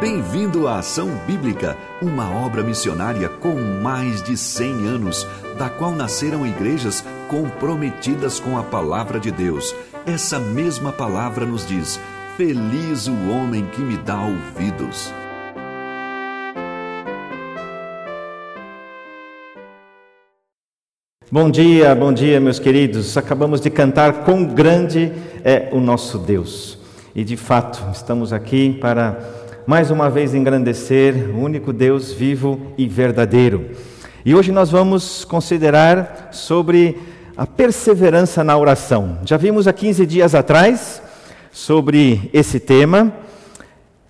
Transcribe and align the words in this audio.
Bem-vindo 0.00 0.68
à 0.68 0.78
Ação 0.78 1.10
Bíblica, 1.26 1.76
uma 2.00 2.30
obra 2.30 2.62
missionária 2.62 3.28
com 3.28 3.56
mais 3.82 4.22
de 4.22 4.36
100 4.36 4.86
anos, 4.86 5.26
da 5.58 5.68
qual 5.68 5.90
nasceram 5.90 6.46
igrejas 6.46 7.04
comprometidas 7.28 8.38
com 8.38 8.56
a 8.56 8.62
palavra 8.62 9.18
de 9.18 9.32
Deus. 9.32 9.74
Essa 10.06 10.38
mesma 10.38 10.92
palavra 10.92 11.44
nos 11.44 11.66
diz: 11.66 11.98
Feliz 12.36 13.08
o 13.08 13.28
homem 13.28 13.66
que 13.72 13.80
me 13.80 13.96
dá 13.96 14.22
ouvidos. 14.22 15.12
Bom 21.28 21.50
dia, 21.50 21.92
bom 21.96 22.12
dia, 22.12 22.40
meus 22.40 22.60
queridos. 22.60 23.16
Acabamos 23.16 23.60
de 23.60 23.68
cantar 23.68 24.22
Quão 24.22 24.44
Grande 24.44 25.12
é 25.44 25.70
o 25.72 25.80
nosso 25.80 26.18
Deus. 26.18 26.78
E 27.16 27.24
de 27.24 27.36
fato, 27.36 27.84
estamos 27.92 28.32
aqui 28.32 28.78
para 28.80 29.37
mais 29.68 29.90
uma 29.90 30.08
vez 30.08 30.34
engrandecer 30.34 31.28
o 31.28 31.40
único 31.40 31.74
Deus 31.74 32.10
vivo 32.10 32.72
e 32.78 32.88
verdadeiro. 32.88 33.72
E 34.24 34.34
hoje 34.34 34.50
nós 34.50 34.70
vamos 34.70 35.26
considerar 35.26 36.30
sobre 36.32 36.96
a 37.36 37.46
perseverança 37.46 38.42
na 38.42 38.56
oração. 38.56 39.18
Já 39.26 39.36
vimos 39.36 39.68
há 39.68 39.72
15 39.74 40.06
dias 40.06 40.34
atrás 40.34 41.02
sobre 41.52 42.30
esse 42.32 42.58
tema, 42.58 43.12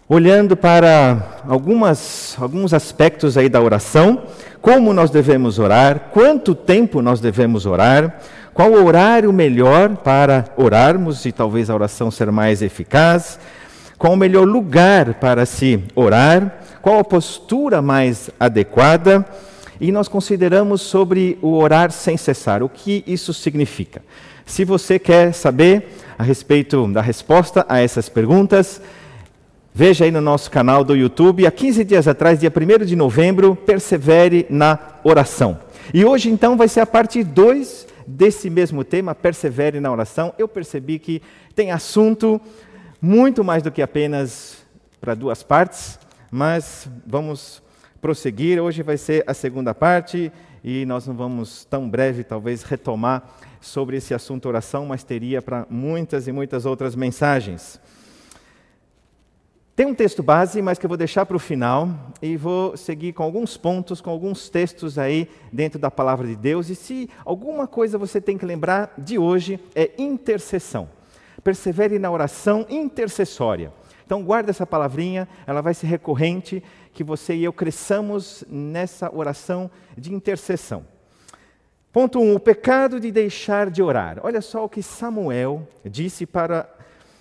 olhando 0.08 0.56
para 0.56 1.40
algumas, 1.48 2.36
alguns 2.40 2.72
aspectos 2.72 3.36
aí 3.36 3.48
da 3.48 3.60
oração, 3.60 4.26
como 4.62 4.94
nós 4.94 5.10
devemos 5.10 5.58
orar, 5.58 6.10
quanto 6.12 6.54
tempo 6.54 7.02
nós 7.02 7.18
devemos 7.18 7.66
orar, 7.66 8.20
qual 8.54 8.70
o 8.70 8.86
horário 8.86 9.32
melhor 9.32 9.96
para 9.96 10.44
orarmos 10.56 11.26
e 11.26 11.32
talvez 11.32 11.68
a 11.68 11.74
oração 11.74 12.12
ser 12.12 12.30
mais 12.30 12.62
eficaz, 12.62 13.40
qual 13.98 14.12
o 14.12 14.16
melhor 14.16 14.46
lugar 14.46 15.14
para 15.14 15.44
se 15.44 15.82
orar, 15.94 16.62
qual 16.80 17.00
a 17.00 17.04
postura 17.04 17.82
mais 17.82 18.30
adequada, 18.38 19.26
e 19.80 19.90
nós 19.90 20.06
consideramos 20.06 20.80
sobre 20.80 21.36
o 21.42 21.54
orar 21.54 21.90
sem 21.90 22.16
cessar, 22.16 22.62
o 22.62 22.68
que 22.68 23.02
isso 23.06 23.34
significa. 23.34 24.02
Se 24.46 24.64
você 24.64 24.98
quer 24.98 25.32
saber 25.34 25.88
a 26.16 26.22
respeito 26.22 26.86
da 26.88 27.02
resposta 27.02 27.66
a 27.68 27.80
essas 27.80 28.08
perguntas, 28.08 28.80
veja 29.74 30.04
aí 30.04 30.10
no 30.10 30.20
nosso 30.20 30.50
canal 30.50 30.84
do 30.84 30.96
YouTube, 30.96 31.46
há 31.46 31.50
15 31.50 31.84
dias 31.84 32.08
atrás, 32.08 32.38
dia 32.38 32.52
1 32.54 32.84
de 32.84 32.96
novembro, 32.96 33.54
persevere 33.54 34.46
na 34.48 34.78
oração. 35.02 35.58
E 35.92 36.04
hoje 36.04 36.30
então 36.30 36.56
vai 36.56 36.68
ser 36.68 36.80
a 36.80 36.86
parte 36.86 37.22
2 37.22 37.86
desse 38.06 38.48
mesmo 38.48 38.84
tema, 38.84 39.14
persevere 39.14 39.80
na 39.80 39.92
oração. 39.92 40.32
Eu 40.38 40.48
percebi 40.48 40.98
que 40.98 41.20
tem 41.54 41.70
assunto 41.70 42.40
muito 43.00 43.44
mais 43.44 43.62
do 43.62 43.70
que 43.70 43.80
apenas 43.80 44.66
para 45.00 45.14
duas 45.14 45.42
partes, 45.42 45.98
mas 46.30 46.88
vamos 47.06 47.62
prosseguir. 48.00 48.60
Hoje 48.60 48.82
vai 48.82 48.96
ser 48.96 49.22
a 49.26 49.32
segunda 49.32 49.72
parte 49.72 50.32
e 50.64 50.84
nós 50.84 51.06
não 51.06 51.14
vamos 51.14 51.64
tão 51.64 51.88
breve, 51.88 52.24
talvez, 52.24 52.64
retomar 52.64 53.22
sobre 53.60 53.96
esse 53.96 54.12
assunto 54.14 54.48
oração, 54.48 54.84
mas 54.86 55.04
teria 55.04 55.40
para 55.40 55.64
muitas 55.70 56.26
e 56.26 56.32
muitas 56.32 56.66
outras 56.66 56.96
mensagens. 56.96 57.80
Tem 59.76 59.86
um 59.86 59.94
texto 59.94 60.20
base, 60.20 60.60
mas 60.60 60.76
que 60.76 60.84
eu 60.84 60.88
vou 60.88 60.96
deixar 60.98 61.24
para 61.24 61.36
o 61.36 61.40
final 61.40 61.88
e 62.20 62.36
vou 62.36 62.76
seguir 62.76 63.12
com 63.12 63.22
alguns 63.22 63.56
pontos, 63.56 64.00
com 64.00 64.10
alguns 64.10 64.48
textos 64.48 64.98
aí 64.98 65.30
dentro 65.52 65.78
da 65.78 65.88
palavra 65.88 66.26
de 66.26 66.34
Deus. 66.34 66.68
E 66.68 66.74
se 66.74 67.08
alguma 67.24 67.68
coisa 67.68 67.96
você 67.96 68.20
tem 68.20 68.36
que 68.36 68.44
lembrar 68.44 68.92
de 68.98 69.20
hoje 69.20 69.60
é 69.76 69.92
intercessão 69.96 70.97
persevere 71.42 71.98
na 71.98 72.10
oração 72.10 72.66
intercessória. 72.68 73.72
Então, 74.04 74.22
guarda 74.22 74.50
essa 74.50 74.66
palavrinha, 74.66 75.28
ela 75.46 75.60
vai 75.60 75.74
ser 75.74 75.86
recorrente, 75.86 76.62
que 76.94 77.04
você 77.04 77.34
e 77.34 77.44
eu 77.44 77.52
cresçamos 77.52 78.42
nessa 78.48 79.14
oração 79.14 79.70
de 79.96 80.14
intercessão. 80.14 80.84
Ponto 81.92 82.18
1, 82.18 82.22
um, 82.22 82.34
o 82.34 82.40
pecado 82.40 82.98
de 82.98 83.10
deixar 83.10 83.70
de 83.70 83.82
orar. 83.82 84.18
Olha 84.22 84.40
só 84.40 84.64
o 84.64 84.68
que 84.68 84.82
Samuel 84.82 85.66
disse 85.84 86.24
para 86.26 86.68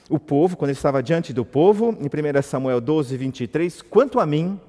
o 0.10 0.20
povo, 0.20 0.56
quando 0.56 0.70
ele 0.70 0.78
estava 0.78 1.04
diante 1.04 1.34
do 1.34 1.44
povo, 1.44 1.98
em 2.00 2.06
1 2.06 2.42
Samuel 2.42 2.80
12, 2.80 3.18
23, 3.18 3.82
quanto 3.82 4.20
a 4.20 4.26
mim, 4.26 4.60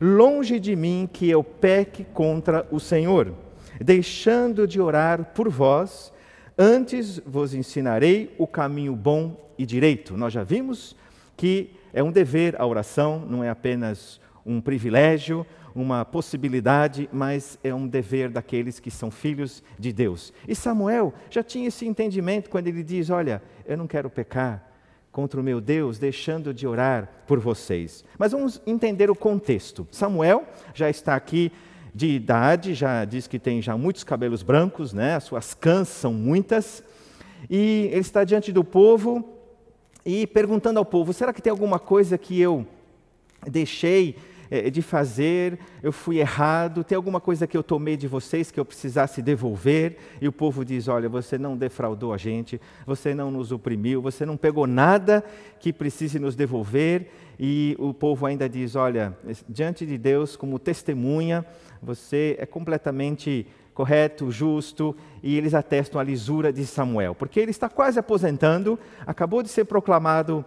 longe 0.00 0.58
de 0.58 0.74
mim 0.74 1.08
que 1.12 1.28
eu 1.28 1.44
peque 1.44 2.04
contra 2.04 2.66
o 2.70 2.80
Senhor, 2.80 3.32
deixando 3.80 4.66
de 4.66 4.80
orar 4.80 5.32
por 5.34 5.48
vós 5.48 6.12
Antes 6.58 7.18
vos 7.26 7.52
ensinarei 7.52 8.34
o 8.38 8.46
caminho 8.46 8.96
bom 8.96 9.52
e 9.58 9.66
direito. 9.66 10.16
Nós 10.16 10.32
já 10.32 10.42
vimos 10.42 10.96
que 11.36 11.70
é 11.92 12.02
um 12.02 12.10
dever 12.10 12.58
a 12.58 12.64
oração, 12.64 13.20
não 13.28 13.44
é 13.44 13.50
apenas 13.50 14.18
um 14.44 14.58
privilégio, 14.58 15.46
uma 15.74 16.02
possibilidade, 16.02 17.10
mas 17.12 17.58
é 17.62 17.74
um 17.74 17.86
dever 17.86 18.30
daqueles 18.30 18.80
que 18.80 18.90
são 18.90 19.10
filhos 19.10 19.62
de 19.78 19.92
Deus. 19.92 20.32
E 20.48 20.54
Samuel 20.54 21.12
já 21.28 21.42
tinha 21.42 21.68
esse 21.68 21.86
entendimento 21.86 22.48
quando 22.48 22.68
ele 22.68 22.82
diz: 22.82 23.10
Olha, 23.10 23.42
eu 23.66 23.76
não 23.76 23.86
quero 23.86 24.08
pecar 24.08 24.66
contra 25.12 25.38
o 25.38 25.44
meu 25.44 25.60
Deus, 25.60 25.98
deixando 25.98 26.54
de 26.54 26.66
orar 26.66 27.24
por 27.26 27.38
vocês. 27.38 28.02
Mas 28.18 28.32
vamos 28.32 28.62
entender 28.66 29.10
o 29.10 29.14
contexto. 29.14 29.86
Samuel 29.90 30.46
já 30.72 30.88
está 30.88 31.14
aqui 31.14 31.52
de 31.96 32.08
idade, 32.08 32.74
já 32.74 33.06
diz 33.06 33.26
que 33.26 33.38
tem 33.38 33.62
já 33.62 33.74
muitos 33.74 34.04
cabelos 34.04 34.42
brancos, 34.42 34.92
né? 34.92 35.16
as 35.16 35.24
suas 35.24 35.54
cãs 35.54 35.88
são 35.88 36.12
muitas, 36.12 36.84
e 37.48 37.88
ele 37.90 38.00
está 38.00 38.22
diante 38.22 38.52
do 38.52 38.62
povo 38.62 39.26
e 40.04 40.26
perguntando 40.26 40.78
ao 40.78 40.84
povo: 40.84 41.14
será 41.14 41.32
que 41.32 41.40
tem 41.40 41.50
alguma 41.50 41.78
coisa 41.78 42.18
que 42.18 42.38
eu 42.38 42.66
deixei 43.46 44.14
de 44.72 44.82
fazer, 44.82 45.58
eu 45.82 45.92
fui 45.92 46.18
errado, 46.18 46.84
tem 46.84 46.96
alguma 46.96 47.20
coisa 47.20 47.46
que 47.46 47.56
eu 47.56 47.62
tomei 47.62 47.96
de 47.96 48.06
vocês 48.06 48.50
que 48.50 48.60
eu 48.60 48.64
precisasse 48.64 49.20
devolver? 49.20 49.96
E 50.20 50.28
o 50.28 50.32
povo 50.32 50.64
diz: 50.64 50.88
Olha, 50.88 51.08
você 51.08 51.36
não 51.36 51.56
defraudou 51.56 52.12
a 52.12 52.16
gente, 52.16 52.60
você 52.86 53.14
não 53.14 53.30
nos 53.30 53.52
oprimiu, 53.52 54.00
você 54.00 54.24
não 54.24 54.36
pegou 54.36 54.66
nada 54.66 55.24
que 55.58 55.72
precise 55.72 56.18
nos 56.18 56.36
devolver. 56.36 57.10
E 57.38 57.76
o 57.78 57.92
povo 57.92 58.26
ainda 58.26 58.48
diz: 58.48 58.76
Olha, 58.76 59.16
diante 59.48 59.84
de 59.84 59.98
Deus, 59.98 60.36
como 60.36 60.58
testemunha, 60.58 61.44
você 61.82 62.36
é 62.38 62.46
completamente 62.46 63.46
correto, 63.76 64.30
justo, 64.30 64.96
e 65.22 65.36
eles 65.36 65.52
atestam 65.52 66.00
a 66.00 66.04
lisura 66.04 66.50
de 66.50 66.64
Samuel, 66.64 67.14
porque 67.14 67.38
ele 67.38 67.50
está 67.50 67.68
quase 67.68 67.98
aposentando, 67.98 68.78
acabou 69.06 69.42
de 69.42 69.50
ser 69.50 69.66
proclamado 69.66 70.42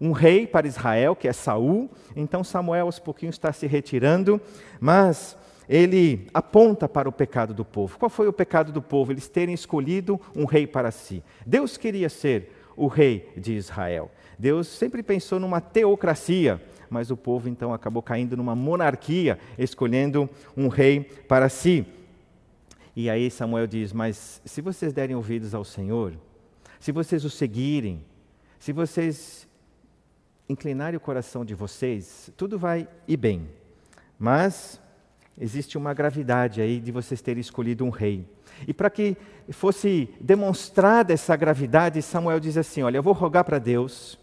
um 0.00 0.12
rei 0.12 0.46
para 0.46 0.66
Israel, 0.66 1.14
que 1.14 1.28
é 1.28 1.32
Saul, 1.32 1.90
então 2.14 2.44
Samuel 2.44 2.86
aos 2.86 2.98
pouquinhos 2.98 3.36
está 3.36 3.52
se 3.52 3.66
retirando, 3.66 4.40
mas 4.80 5.36
ele 5.68 6.26
aponta 6.32 6.88
para 6.88 7.08
o 7.08 7.12
pecado 7.12 7.54
do 7.54 7.64
povo. 7.64 7.98
Qual 7.98 8.10
foi 8.10 8.28
o 8.28 8.32
pecado 8.32 8.72
do 8.72 8.82
povo? 8.82 9.12
Eles 9.12 9.28
terem 9.28 9.54
escolhido 9.54 10.20
um 10.34 10.44
rei 10.44 10.66
para 10.66 10.90
si. 10.90 11.22
Deus 11.46 11.76
queria 11.76 12.08
ser 12.08 12.52
o 12.76 12.86
rei 12.86 13.30
de 13.36 13.54
Israel. 13.54 14.10
Deus 14.38 14.66
sempre 14.66 15.02
pensou 15.02 15.38
numa 15.38 15.60
teocracia, 15.60 16.60
mas 16.90 17.10
o 17.10 17.16
povo 17.16 17.48
então 17.48 17.72
acabou 17.72 18.02
caindo 18.02 18.36
numa 18.36 18.54
monarquia, 18.54 19.38
escolhendo 19.58 20.28
um 20.56 20.68
rei 20.68 21.00
para 21.00 21.48
si. 21.48 21.86
E 22.96 23.08
aí 23.08 23.30
Samuel 23.30 23.66
diz: 23.66 23.92
Mas 23.92 24.40
se 24.44 24.60
vocês 24.60 24.92
derem 24.92 25.16
ouvidos 25.16 25.54
ao 25.54 25.64
Senhor, 25.64 26.14
se 26.78 26.92
vocês 26.92 27.24
o 27.24 27.30
seguirem, 27.30 28.04
se 28.58 28.72
vocês 28.72 29.48
inclinarem 30.48 30.96
o 30.96 31.00
coração 31.00 31.44
de 31.44 31.54
vocês, 31.54 32.30
tudo 32.36 32.58
vai 32.58 32.88
ir 33.08 33.16
bem. 33.16 33.48
Mas 34.18 34.80
existe 35.38 35.76
uma 35.76 35.94
gravidade 35.94 36.60
aí 36.60 36.80
de 36.80 36.92
vocês 36.92 37.20
terem 37.20 37.40
escolhido 37.40 37.84
um 37.84 37.90
rei. 37.90 38.26
E 38.68 38.72
para 38.72 38.90
que 38.90 39.16
fosse 39.50 40.08
demonstrada 40.20 41.12
essa 41.12 41.34
gravidade, 41.34 42.00
Samuel 42.02 42.38
diz 42.38 42.56
assim: 42.56 42.82
Olha, 42.82 42.98
eu 42.98 43.02
vou 43.02 43.12
rogar 43.12 43.44
para 43.44 43.58
Deus 43.58 44.18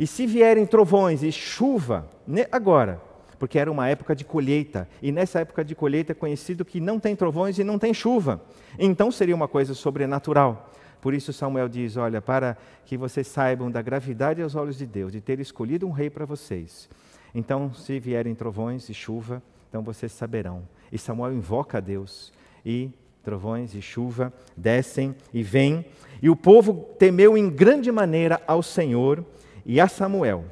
e 0.00 0.06
se 0.06 0.26
vierem 0.26 0.64
trovões 0.64 1.22
e 1.22 1.30
chuva, 1.30 2.08
agora, 2.50 3.02
porque 3.38 3.58
era 3.58 3.70
uma 3.70 3.86
época 3.86 4.16
de 4.16 4.24
colheita, 4.24 4.88
e 5.02 5.12
nessa 5.12 5.40
época 5.40 5.62
de 5.62 5.74
colheita 5.74 6.12
é 6.12 6.14
conhecido 6.14 6.64
que 6.64 6.80
não 6.80 6.98
tem 6.98 7.14
trovões 7.14 7.58
e 7.58 7.64
não 7.64 7.78
tem 7.78 7.92
chuva, 7.92 8.42
então 8.78 9.12
seria 9.12 9.34
uma 9.34 9.46
coisa 9.46 9.74
sobrenatural. 9.74 10.70
Por 11.00 11.14
isso 11.14 11.32
Samuel 11.32 11.68
diz: 11.68 11.96
Olha, 11.96 12.20
para 12.20 12.56
que 12.84 12.96
vocês 12.96 13.26
saibam 13.26 13.70
da 13.70 13.82
gravidade 13.82 14.42
aos 14.42 14.54
olhos 14.54 14.76
de 14.76 14.86
Deus, 14.86 15.12
de 15.12 15.20
ter 15.20 15.40
escolhido 15.40 15.86
um 15.86 15.90
rei 15.90 16.10
para 16.10 16.24
vocês. 16.24 16.88
Então, 17.34 17.72
se 17.72 17.98
vierem 17.98 18.34
trovões 18.34 18.88
e 18.88 18.94
chuva, 18.94 19.42
então 19.68 19.82
vocês 19.82 20.12
saberão. 20.12 20.62
E 20.90 20.98
Samuel 20.98 21.32
invoca 21.32 21.78
a 21.78 21.80
Deus, 21.80 22.32
e 22.64 22.90
trovões 23.22 23.74
e 23.74 23.82
chuva 23.82 24.32
descem 24.56 25.14
e 25.32 25.42
vêm. 25.42 25.84
E 26.20 26.28
o 26.28 26.36
povo 26.36 26.74
temeu 26.98 27.36
em 27.36 27.48
grande 27.48 27.90
maneira 27.90 28.40
ao 28.46 28.62
Senhor 28.62 29.24
e 29.64 29.80
a 29.80 29.88
Samuel. 29.88 30.44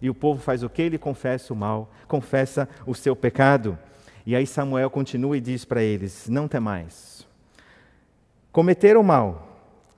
E 0.00 0.10
o 0.10 0.14
povo 0.14 0.40
faz 0.40 0.62
o 0.62 0.68
que? 0.68 0.82
Ele 0.82 0.98
confessa 0.98 1.52
o 1.52 1.56
mal, 1.56 1.90
confessa 2.08 2.68
o 2.86 2.94
seu 2.94 3.14
pecado. 3.14 3.78
E 4.26 4.34
aí 4.34 4.46
Samuel 4.46 4.90
continua 4.90 5.36
e 5.36 5.40
diz 5.40 5.64
para 5.64 5.82
eles: 5.82 6.28
Não 6.28 6.48
temais. 6.48 7.26
Cometeram 8.50 9.02
mal, 9.02 9.51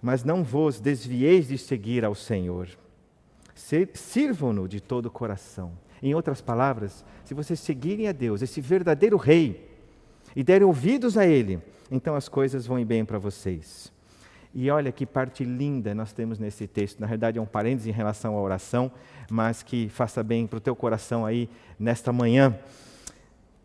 mas 0.05 0.23
não 0.23 0.45
vos 0.45 0.79
desvieis 0.79 1.49
de 1.49 1.57
seguir 1.57 2.05
ao 2.05 2.15
Senhor. 2.15 2.69
Sirvam-no 3.95 4.69
de 4.69 4.79
todo 4.79 5.07
o 5.07 5.11
coração. 5.11 5.73
Em 6.03 6.15
outras 6.15 6.43
palavras, 6.43 7.03
se 7.25 7.33
vocês 7.33 7.59
seguirem 7.59 8.07
a 8.07 8.13
Deus, 8.13 8.43
esse 8.43 8.61
verdadeiro 8.61 9.17
Rei, 9.17 9.67
e 10.37 10.45
derem 10.45 10.67
ouvidos 10.67 11.17
a 11.17 11.27
Ele, 11.27 11.59
então 11.91 12.15
as 12.15 12.29
coisas 12.29 12.67
vão 12.67 12.85
bem 12.85 13.03
para 13.03 13.19
vocês. 13.19 13.91
E 14.53 14.71
olha 14.71 14.93
que 14.93 15.07
parte 15.07 15.43
linda 15.43 15.95
nós 15.95 16.13
temos 16.13 16.39
nesse 16.39 16.67
texto. 16.67 17.01
Na 17.01 17.07
verdade, 17.07 17.39
é 17.39 17.43
um 17.43 17.47
parênteses 17.47 17.87
em 17.87 17.97
relação 17.97 18.37
à 18.37 18.43
oração, 18.43 18.93
mas 19.31 19.63
que 19.63 19.89
faça 19.89 20.23
bem 20.23 20.47
para 20.47 20.59
o 20.59 20.61
teu 20.61 20.77
coração 20.77 21.25
aí 21.25 21.49
nesta 21.79 22.13
manhã. 22.13 22.55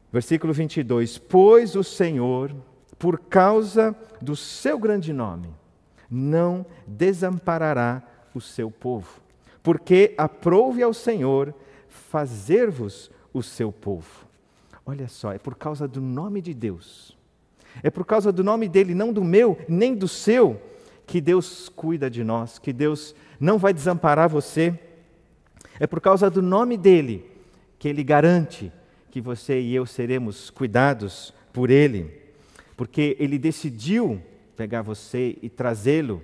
Versículo 0.10 0.54
22: 0.54 1.18
Pois 1.18 1.76
o 1.76 1.84
Senhor, 1.84 2.56
por 2.98 3.20
causa 3.20 3.94
do 4.22 4.38
seu 4.38 4.80
grande 4.80 5.12
nome, 5.12 5.50
não 6.10 6.66
desamparará 6.88 8.02
o 8.34 8.42
seu 8.42 8.72
povo, 8.72 9.22
porque 9.62 10.14
aprouve 10.18 10.82
ao 10.82 10.94
Senhor 10.94 11.54
fazer-vos 11.88 13.12
o 13.34 13.44
seu 13.44 13.72
povo. 13.72 14.28
Olha 14.86 15.08
só, 15.08 15.32
é 15.34 15.38
por 15.38 15.56
causa 15.56 15.88
do 15.88 16.02
nome 16.02 16.42
de 16.42 16.54
Deus, 16.54 17.16
é 17.84 17.90
por 17.90 18.06
causa 18.06 18.32
do 18.32 18.44
nome 18.44 18.68
dele, 18.68 18.96
não 18.96 19.14
do 19.14 19.24
meu, 19.24 19.58
nem 19.68 19.94
do 19.94 20.08
seu, 20.08 20.60
que 21.06 21.22
Deus 21.22 21.70
cuida 21.70 22.10
de 22.10 22.24
nós, 22.24 22.60
que 22.60 22.74
Deus 22.74 23.16
não 23.40 23.58
vai 23.58 23.74
desamparar 23.74 24.30
você. 24.30 24.78
É 25.80 25.88
por 25.88 26.02
causa 26.02 26.30
do 26.30 26.42
nome 26.42 26.78
dele 26.78 27.26
que 27.80 27.88
ele 27.88 28.04
garante 28.04 28.72
que 29.10 29.22
você 29.22 29.60
e 29.60 29.74
eu 29.74 29.86
seremos 29.86 30.50
cuidados 30.50 31.34
por 31.52 31.70
ele, 31.70 32.14
porque 32.78 33.16
ele 33.20 33.38
decidiu 33.38 34.22
pegar 34.60 34.82
você 34.82 35.38
e 35.42 35.48
trazê-lo, 35.48 36.22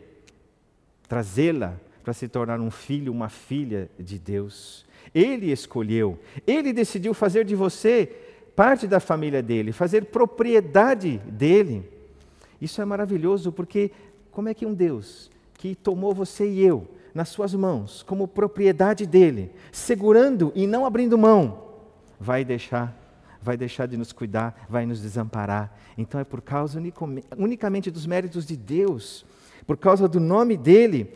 trazê-la 1.08 1.76
para 2.04 2.12
se 2.12 2.28
tornar 2.28 2.60
um 2.60 2.70
filho, 2.70 3.10
uma 3.10 3.30
filha 3.30 3.90
de 3.98 4.20
Deus. 4.20 4.86
Ele 5.14 5.54
escolheu, 5.54 6.20
ele 6.46 6.74
decidiu 6.74 7.14
fazer 7.14 7.46
de 7.46 7.56
você 7.56 8.12
parte 8.54 8.88
da 8.88 9.00
família 9.00 9.42
dele, 9.42 9.72
fazer 9.72 10.08
propriedade 10.08 11.18
dele. 11.20 11.90
Isso 12.60 12.82
é 12.82 12.86
maravilhoso 12.86 13.54
porque 13.54 13.90
como 14.34 14.50
é 14.50 14.54
que 14.54 14.66
um 14.66 14.74
Deus 14.74 15.32
que 15.54 15.74
tomou 15.74 16.14
você 16.14 16.46
e 16.46 16.60
eu 16.60 16.86
nas 17.14 17.30
suas 17.30 17.54
mãos 17.54 18.04
como 18.04 18.28
propriedade 18.28 19.06
dele, 19.06 19.50
segurando 19.72 20.52
e 20.54 20.68
não 20.68 20.86
abrindo 20.86 21.18
mão, 21.18 21.64
vai 22.20 22.44
deixar 22.44 22.94
vai 23.46 23.56
deixar 23.56 23.86
de 23.86 23.96
nos 23.96 24.12
cuidar, 24.12 24.66
vai 24.68 24.86
nos 24.86 25.02
desamparar. 25.02 25.72
Então 25.96 26.20
é 26.20 26.24
por 26.24 26.42
causa 26.42 26.82
unicamente 27.38 27.92
dos 27.92 28.08
méritos 28.08 28.46
de 28.46 28.58
Deus, 28.58 29.24
por 29.68 29.78
causa 29.78 30.08
do 30.08 30.20
nome 30.20 30.58
dele, 30.58 31.14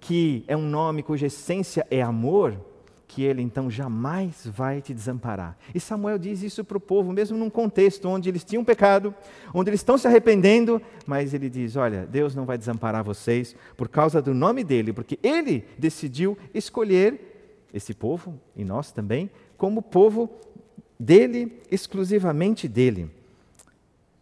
que 0.00 0.44
é 0.48 0.56
um 0.56 0.68
nome 0.68 1.02
cuja 1.02 1.26
essência 1.26 1.86
é 1.90 2.02
amor, 2.02 2.58
que 3.06 3.22
ele 3.22 3.40
então 3.40 3.70
jamais 3.70 4.46
vai 4.46 4.82
te 4.82 4.92
desamparar. 4.92 5.56
E 5.74 5.80
Samuel 5.80 6.18
diz 6.18 6.42
isso 6.42 6.62
para 6.62 6.76
o 6.76 6.80
povo, 6.80 7.12
mesmo 7.12 7.38
num 7.38 7.48
contexto 7.48 8.06
onde 8.06 8.28
eles 8.28 8.44
tinham 8.44 8.64
pecado, 8.64 9.14
onde 9.54 9.70
eles 9.70 9.80
estão 9.80 9.96
se 9.96 10.06
arrependendo, 10.06 10.82
mas 11.06 11.32
ele 11.32 11.48
diz: 11.48 11.74
Olha, 11.76 12.04
Deus 12.04 12.34
não 12.34 12.44
vai 12.44 12.58
desamparar 12.58 13.02
vocês 13.02 13.56
por 13.76 13.88
causa 13.88 14.20
do 14.20 14.34
nome 14.34 14.62
dele, 14.62 14.92
porque 14.92 15.18
ele 15.22 15.64
decidiu 15.78 16.36
escolher 16.52 17.28
esse 17.72 17.94
povo, 17.94 18.38
e 18.54 18.64
nós 18.64 18.92
também, 18.92 19.30
como 19.56 19.82
povo 19.82 20.30
dele, 20.98 21.60
exclusivamente 21.70 22.66
dele. 22.66 23.10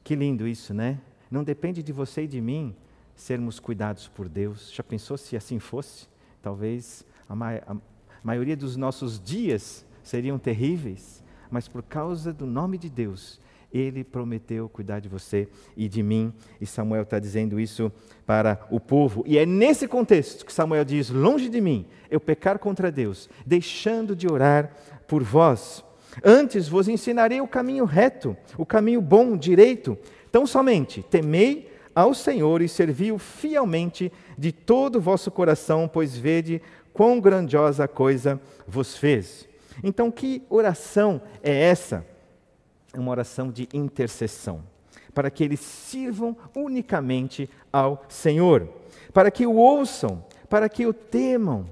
Que 0.05 0.15
lindo 0.15 0.47
isso, 0.47 0.75
né? 0.75 1.01
Não 1.31 1.43
depende 1.43 1.83
de 1.83 1.93
você 1.93 2.23
e 2.23 2.29
de 2.29 2.41
mim 2.41 2.75
sermos 3.15 3.59
cuidados 3.59 4.07
por 4.09 4.29
Deus. 4.29 4.71
Já 4.73 4.83
pensou 4.83 5.17
se 5.17 5.37
assim 5.37 5.59
fosse? 5.59 6.07
Talvez 6.43 7.05
a, 7.29 7.35
ma 7.35 7.55
a 7.67 7.77
maioria 8.23 8.57
dos 8.57 8.77
nossos 8.77 9.19
dias 9.19 9.85
seriam 10.03 10.39
terríveis, 10.39 11.25
mas 11.51 11.67
por 11.67 11.83
causa 11.83 12.33
do 12.33 12.47
nome 12.47 12.79
de 12.79 12.89
Deus, 12.89 13.41
ele 13.73 14.05
prometeu 14.05 14.69
cuidar 14.69 15.01
de 15.01 15.09
você 15.09 15.49
e 15.77 15.89
de 15.89 16.03
mim, 16.03 16.33
e 16.61 16.67
Samuel 16.67 17.03
está 17.03 17.19
dizendo 17.19 17.59
isso 17.59 17.91
para 18.25 18.67
o 18.71 18.79
povo. 18.79 19.25
E 19.27 19.39
é 19.39 19.45
nesse 19.45 19.89
contexto 19.89 20.47
que 20.47 20.53
Samuel 20.53 20.85
diz: 20.85 21.11
Longe 21.11 21.49
de 21.49 21.61
mim 21.61 21.87
eu 22.11 22.21
pecar 22.21 22.59
contra 22.59 22.93
Deus, 22.93 23.29
deixando 23.45 24.15
de 24.15 24.27
orar 24.29 24.73
por 25.07 25.23
vós. 25.23 25.85
Antes 26.25 26.69
vos 26.69 26.89
ensinarei 26.89 27.41
o 27.41 27.49
caminho 27.49 27.85
reto, 27.85 28.37
o 28.57 28.65
caminho 28.65 29.01
bom, 29.01 29.37
direito. 29.37 29.97
Tão 30.33 30.47
somente 30.47 31.03
temei 31.03 31.71
ao 31.95 32.13
Senhor 32.13 32.61
e 32.61 32.69
servi-o 32.69 33.19
fielmente 33.19 34.13
de 34.37 34.53
todo 34.53 34.97
o 34.97 35.01
vosso 35.01 35.31
coração, 35.31 35.89
pois 35.89 36.17
vede 36.17 36.61
quão 36.93 37.21
grandiosa 37.21 37.87
coisa 37.89 38.41
vos 38.67 38.97
fez. 38.97 39.49
Então, 39.83 40.11
que 40.11 40.43
oração 40.49 41.21
é 41.43 41.69
essa? 41.69 42.07
É 42.93 42.99
uma 42.99 43.11
oração 43.11 43.51
de 43.51 43.69
intercessão, 43.73 44.63
para 45.15 45.31
que 45.31 45.45
eles 45.45 45.61
sirvam 45.61 46.37
unicamente 46.55 47.49
ao 47.73 48.05
Senhor, 48.09 48.69
para 49.13 49.31
que 49.31 49.47
o 49.47 49.57
ouçam, 49.57 50.25
para 50.49 50.69
que 50.69 50.87
o 50.87 50.93
temam. 50.93 51.67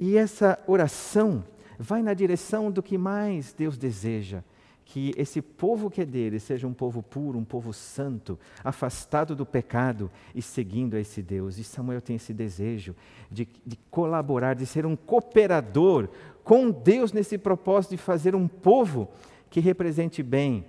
E 0.00 0.16
essa 0.16 0.58
oração 0.66 1.44
vai 1.78 2.02
na 2.02 2.12
direção 2.12 2.70
do 2.70 2.82
que 2.82 2.98
mais 2.98 3.52
Deus 3.52 3.78
deseja, 3.78 4.42
que 4.84 5.12
esse 5.16 5.40
povo 5.40 5.90
que 5.90 6.00
é 6.00 6.04
dele 6.04 6.40
seja 6.40 6.66
um 6.66 6.72
povo 6.72 7.02
puro, 7.02 7.38
um 7.38 7.44
povo 7.44 7.72
santo, 7.72 8.38
afastado 8.64 9.36
do 9.36 9.44
pecado 9.46 10.10
e 10.34 10.42
seguindo 10.42 10.96
a 10.96 11.00
esse 11.00 11.22
Deus. 11.22 11.58
E 11.58 11.64
Samuel 11.64 12.00
tem 12.00 12.16
esse 12.16 12.32
desejo 12.32 12.96
de, 13.30 13.46
de, 13.66 13.78
colaborar, 13.90 14.54
de 14.54 14.64
ser 14.66 14.86
um 14.86 14.96
cooperador 14.96 16.08
com 16.42 16.70
Deus 16.70 17.12
nesse 17.12 17.36
propósito 17.36 17.92
de 17.92 17.98
fazer 17.98 18.34
um 18.34 18.48
povo 18.48 19.08
que 19.50 19.60
represente 19.60 20.22
bem 20.22 20.64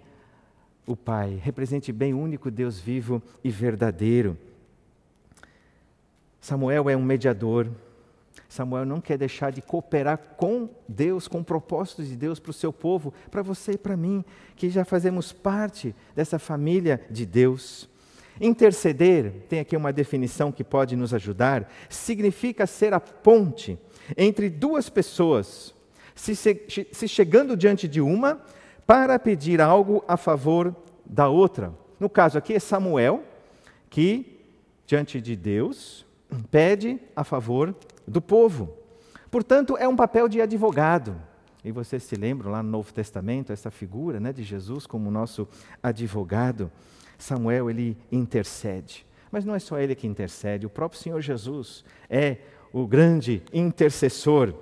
o 0.86 0.96
Pai, 0.96 1.40
represente 1.42 1.94
bem 1.94 2.14
o 2.14 2.20
único 2.20 2.52
Deus 2.52 2.78
vivo 2.80 3.22
e 3.44 3.50
verdadeiro. 3.50 4.38
Samuel 6.42 6.90
é 6.90 6.98
um 6.98 7.04
mediador, 7.04 7.70
Samuel 8.50 8.84
não 8.84 9.00
quer 9.00 9.16
deixar 9.16 9.52
de 9.52 9.62
cooperar 9.62 10.18
com 10.36 10.68
Deus, 10.88 11.28
com 11.28 11.44
propósitos 11.44 12.08
de 12.08 12.16
Deus 12.16 12.40
para 12.40 12.50
o 12.50 12.54
seu 12.54 12.74
povo, 12.74 13.14
para 13.30 13.44
você 13.44 13.74
e 13.74 13.78
para 13.78 13.96
mim, 13.96 14.26
que 14.56 14.72
já 14.72 14.84
fazemos 14.84 15.32
parte 15.32 15.96
dessa 16.16 16.40
família 16.40 17.00
de 17.12 17.28
Deus. 17.28 17.88
Interceder, 18.42 19.32
tem 19.48 19.60
aqui 19.60 19.78
uma 19.78 19.94
definição 19.94 20.52
que 20.52 20.64
pode 20.64 20.96
nos 20.96 21.14
ajudar, 21.14 21.72
significa 21.90 22.66
ser 22.66 22.92
a 22.92 23.00
ponte 23.00 23.78
entre 24.18 24.50
duas 24.50 24.90
pessoas, 24.90 25.76
se, 26.16 26.34
se 26.36 27.08
chegando 27.08 27.56
diante 27.56 27.88
de 27.88 28.02
uma 28.02 28.42
para 28.88 29.20
pedir 29.20 29.62
algo 29.62 30.04
a 30.08 30.18
favor 30.18 30.76
da 31.06 31.30
outra. 31.30 31.72
No 32.00 32.10
caso 32.10 32.40
aqui 32.40 32.54
é 32.56 32.60
Samuel, 32.60 33.24
que 33.92 34.40
diante 34.88 35.22
de 35.22 35.36
Deus 35.36 36.04
pede 36.50 37.00
a 37.16 37.24
favor 37.24 37.76
do 38.10 38.22
povo. 38.22 38.74
Portanto, 39.30 39.78
é 39.78 39.88
um 39.88 39.96
papel 39.96 40.28
de 40.28 40.42
advogado. 40.42 41.16
E 41.64 41.72
vocês 41.72 42.04
se 42.04 42.16
lembram 42.16 42.52
lá 42.52 42.64
no 42.64 42.70
Novo 42.70 42.94
Testamento, 42.94 43.52
essa 43.52 43.70
figura 43.70 44.20
né, 44.20 44.32
de 44.32 44.44
Jesus 44.44 44.88
como 44.88 45.12
nosso 45.12 45.48
advogado. 45.84 46.72
Samuel, 47.18 47.70
ele 47.70 47.98
intercede. 48.12 49.06
Mas 49.32 49.46
não 49.46 49.54
é 49.54 49.60
só 49.60 49.78
ele 49.78 49.94
que 49.94 50.08
intercede, 50.08 50.66
o 50.66 50.70
próprio 50.70 51.00
Senhor 51.00 51.22
Jesus 51.22 51.84
é 52.10 52.38
o 52.74 52.88
grande 52.88 53.44
intercessor. 53.54 54.54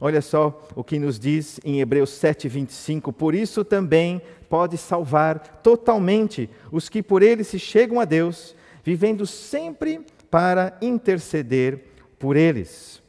Olha 0.00 0.20
só 0.20 0.68
o 0.74 0.84
que 0.84 0.98
nos 0.98 1.18
diz 1.18 1.58
em 1.64 1.80
Hebreus 1.80 2.10
7, 2.10 2.48
25: 2.48 3.12
Por 3.12 3.34
isso 3.34 3.64
também 3.64 4.20
pode 4.48 4.76
salvar 4.76 5.60
totalmente 5.62 6.48
os 6.70 6.88
que 6.88 7.02
por 7.02 7.22
ele 7.22 7.42
se 7.42 7.58
chegam 7.58 7.98
a 7.98 8.04
Deus, 8.04 8.54
vivendo 8.84 9.26
sempre 9.26 10.04
para 10.30 10.76
interceder 10.82 11.95
por 12.18 12.36
eles. 12.36 13.02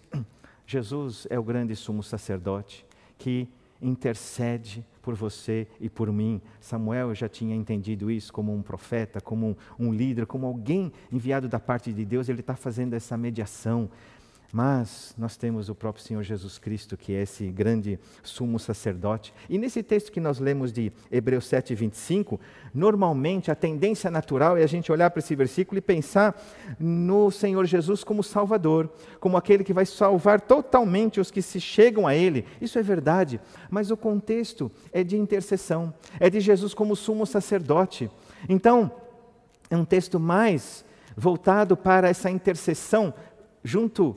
Jesus 0.66 1.28
é 1.30 1.40
o 1.40 1.44
grande 1.44 1.76
sumo 1.76 2.04
sacerdote 2.04 2.86
que 3.18 3.48
intercede 3.82 4.86
por 5.02 5.16
você 5.16 5.68
e 5.80 5.90
por 5.90 6.12
mim. 6.12 6.42
Samuel 6.60 7.16
já 7.16 7.30
tinha 7.30 7.56
entendido 7.56 8.12
isso 8.12 8.34
como 8.34 8.54
um 8.54 8.62
profeta, 8.62 9.22
como 9.22 9.56
um, 9.80 9.88
um 9.88 9.94
líder, 9.94 10.26
como 10.26 10.46
alguém 10.46 10.92
enviado 11.12 11.48
da 11.48 11.60
parte 11.60 11.94
de 11.94 12.04
Deus. 12.04 12.28
Ele 12.28 12.42
está 12.42 12.56
fazendo 12.56 12.94
essa 12.94 13.16
mediação 13.16 13.90
mas 14.52 15.14
nós 15.18 15.36
temos 15.36 15.68
o 15.68 15.76
próprio 15.76 16.04
Senhor 16.04 16.24
Jesus 16.24 16.58
Cristo, 16.58 16.96
que 16.96 17.14
é 17.14 17.24
esse 17.24 17.48
grande 17.48 18.00
sumo 18.24 18.58
sacerdote. 18.58 19.34
E 19.50 19.58
nesse 19.58 19.84
texto 19.84 20.12
que 20.12 20.20
nós 20.20 20.40
lemos 20.40 20.72
de 20.72 20.92
Hebreus 21.12 21.46
7, 21.48 21.76
25, 21.76 22.40
normalmente 22.74 23.52
a 23.52 23.56
tendência 23.56 24.10
natural 24.10 24.58
é 24.58 24.64
a 24.64 24.68
gente 24.68 24.92
olhar 24.92 25.10
para 25.10 25.20
esse 25.20 25.36
versículo 25.36 25.78
e 25.78 25.82
pensar 25.82 26.40
no 26.80 27.30
Senhor 27.30 27.66
Jesus 27.66 28.04
como 28.04 28.24
Salvador, 28.24 28.90
como 29.20 29.36
aquele 29.36 29.64
que 29.64 29.74
vai 29.74 29.86
salvar 29.86 30.40
totalmente 30.40 31.20
os 31.20 31.30
que 31.30 31.42
se 31.42 31.60
chegam 31.60 32.08
a 32.08 32.16
Ele. 32.16 32.46
Isso 32.62 32.80
é 32.80 32.84
verdade, 32.84 33.42
mas 33.70 33.92
o 33.92 33.98
contexto 33.98 34.72
é 34.94 35.04
de 35.04 35.18
intercessão, 35.18 35.94
é 36.20 36.30
de 36.30 36.40
Jesus 36.40 36.74
como 36.74 36.96
sumo 36.96 37.26
sacerdote. 37.26 38.10
Então, 38.48 38.92
é 39.70 39.76
um 39.76 39.84
texto 39.84 40.20
mais 40.20 40.86
voltado 41.18 41.76
para 41.76 42.08
essa 42.08 42.30
intercessão 42.30 43.14
junto 43.64 44.16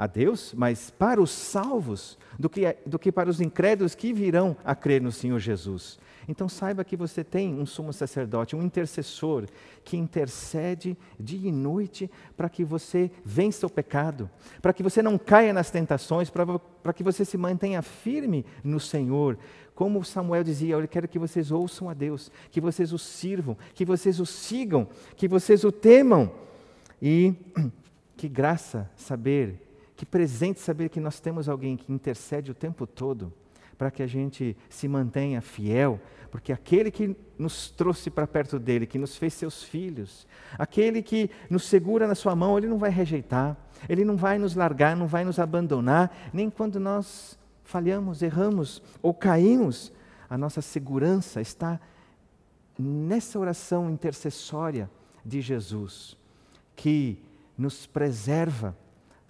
a 0.00 0.06
Deus, 0.06 0.54
mas 0.56 0.88
para 0.88 1.20
os 1.20 1.30
salvos, 1.30 2.16
do 2.38 2.48
que, 2.48 2.74
do 2.86 2.98
que 2.98 3.12
para 3.12 3.28
os 3.28 3.38
incrédulos 3.38 3.94
que 3.94 4.14
virão 4.14 4.56
a 4.64 4.74
crer 4.74 5.02
no 5.02 5.12
Senhor 5.12 5.38
Jesus. 5.38 5.98
Então 6.26 6.48
saiba 6.48 6.82
que 6.82 6.96
você 6.96 7.22
tem 7.22 7.52
um 7.52 7.66
sumo 7.66 7.92
sacerdote, 7.92 8.56
um 8.56 8.62
intercessor 8.62 9.44
que 9.84 9.98
intercede 9.98 10.96
dia 11.18 11.50
e 11.50 11.52
noite 11.52 12.10
para 12.34 12.48
que 12.48 12.64
você 12.64 13.10
vença 13.22 13.66
o 13.66 13.70
pecado, 13.70 14.30
para 14.62 14.72
que 14.72 14.82
você 14.82 15.02
não 15.02 15.18
caia 15.18 15.52
nas 15.52 15.70
tentações, 15.70 16.30
para 16.30 16.94
que 16.94 17.02
você 17.02 17.22
se 17.22 17.36
mantenha 17.36 17.82
firme 17.82 18.46
no 18.64 18.80
Senhor. 18.80 19.36
Como 19.74 20.02
Samuel 20.02 20.42
dizia, 20.42 20.76
eu 20.76 20.88
quero 20.88 21.08
que 21.08 21.18
vocês 21.18 21.50
ouçam 21.50 21.90
a 21.90 21.94
Deus, 21.94 22.32
que 22.50 22.60
vocês 22.60 22.90
o 22.94 22.98
sirvam, 22.98 23.54
que 23.74 23.84
vocês 23.84 24.18
o 24.18 24.24
sigam, 24.24 24.88
que 25.14 25.28
vocês 25.28 25.62
o 25.62 25.70
temam. 25.70 26.32
E 27.02 27.34
que 28.16 28.30
graça 28.30 28.90
saber, 28.96 29.69
que 30.00 30.06
presente 30.06 30.60
saber 30.60 30.88
que 30.88 30.98
nós 30.98 31.20
temos 31.20 31.46
alguém 31.46 31.76
que 31.76 31.92
intercede 31.92 32.50
o 32.50 32.54
tempo 32.54 32.86
todo 32.86 33.30
para 33.76 33.90
que 33.90 34.02
a 34.02 34.06
gente 34.06 34.56
se 34.70 34.88
mantenha 34.88 35.42
fiel, 35.42 36.00
porque 36.30 36.54
aquele 36.54 36.90
que 36.90 37.14
nos 37.38 37.68
trouxe 37.70 38.08
para 38.08 38.26
perto 38.26 38.58
dele, 38.58 38.86
que 38.86 38.98
nos 38.98 39.18
fez 39.18 39.34
seus 39.34 39.62
filhos, 39.62 40.26
aquele 40.58 41.02
que 41.02 41.30
nos 41.50 41.64
segura 41.64 42.08
na 42.08 42.14
sua 42.14 42.34
mão, 42.34 42.56
ele 42.56 42.66
não 42.66 42.78
vai 42.78 42.88
rejeitar, 42.88 43.54
ele 43.90 44.02
não 44.02 44.16
vai 44.16 44.38
nos 44.38 44.54
largar, 44.54 44.96
não 44.96 45.06
vai 45.06 45.22
nos 45.22 45.38
abandonar, 45.38 46.30
nem 46.32 46.48
quando 46.48 46.80
nós 46.80 47.38
falhamos, 47.62 48.22
erramos 48.22 48.82
ou 49.02 49.12
caímos, 49.12 49.92
a 50.30 50.38
nossa 50.38 50.62
segurança 50.62 51.42
está 51.42 51.78
nessa 52.78 53.38
oração 53.38 53.90
intercessória 53.90 54.90
de 55.22 55.42
Jesus, 55.42 56.16
que 56.74 57.22
nos 57.58 57.86
preserva 57.86 58.74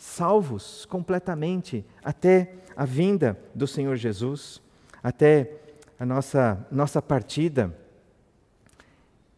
salvos 0.01 0.87
completamente 0.87 1.85
até 2.03 2.55
a 2.75 2.87
vinda 2.87 3.39
do 3.55 3.67
Senhor 3.67 3.97
Jesus, 3.97 4.63
até 5.03 5.59
a 5.99 6.07
nossa, 6.07 6.67
nossa 6.73 7.03
partida. 7.03 7.77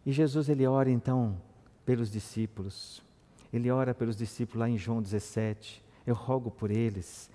E 0.06 0.12
Jesus 0.12 0.48
ele 0.48 0.64
ora 0.64 0.88
então 0.88 1.36
pelos 1.84 2.12
discípulos. 2.12 3.02
Ele 3.52 3.72
ora 3.72 3.92
pelos 3.92 4.16
discípulos 4.16 4.60
lá 4.60 4.68
em 4.68 4.78
João 4.78 5.02
17. 5.02 5.82
Eu 6.06 6.14
rogo 6.14 6.48
por 6.48 6.70
eles, 6.70 7.28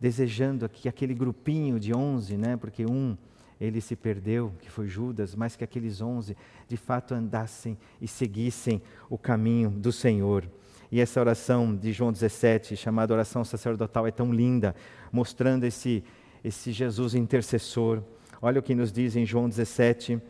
desejando 0.00 0.68
que 0.68 0.88
aquele 0.88 1.14
grupinho 1.14 1.78
de 1.78 1.94
onze, 1.94 2.36
né, 2.36 2.56
porque 2.56 2.84
um 2.84 3.16
ele 3.60 3.80
se 3.80 3.94
perdeu, 3.94 4.52
que 4.60 4.68
foi 4.68 4.88
Judas, 4.88 5.36
mas 5.36 5.54
que 5.54 5.62
aqueles 5.62 6.00
onze 6.00 6.36
de 6.66 6.76
fato 6.76 7.14
andassem 7.14 7.78
e 8.02 8.08
seguissem 8.08 8.82
o 9.08 9.16
caminho 9.16 9.70
do 9.70 9.92
Senhor. 9.92 10.44
E 10.94 11.00
essa 11.00 11.18
oração 11.18 11.74
de 11.74 11.92
João 11.92 12.12
17, 12.12 12.76
chamada 12.76 13.12
oração 13.12 13.44
sacerdotal, 13.44 14.06
é 14.06 14.12
tão 14.12 14.32
linda, 14.32 14.76
mostrando 15.10 15.64
esse, 15.64 16.04
esse 16.44 16.70
Jesus 16.70 17.16
intercessor. 17.16 18.00
Olha 18.40 18.60
o 18.60 18.62
que 18.62 18.76
nos 18.76 18.92
diz 18.92 19.16
em 19.16 19.26
João 19.26 19.48
17, 19.48 20.22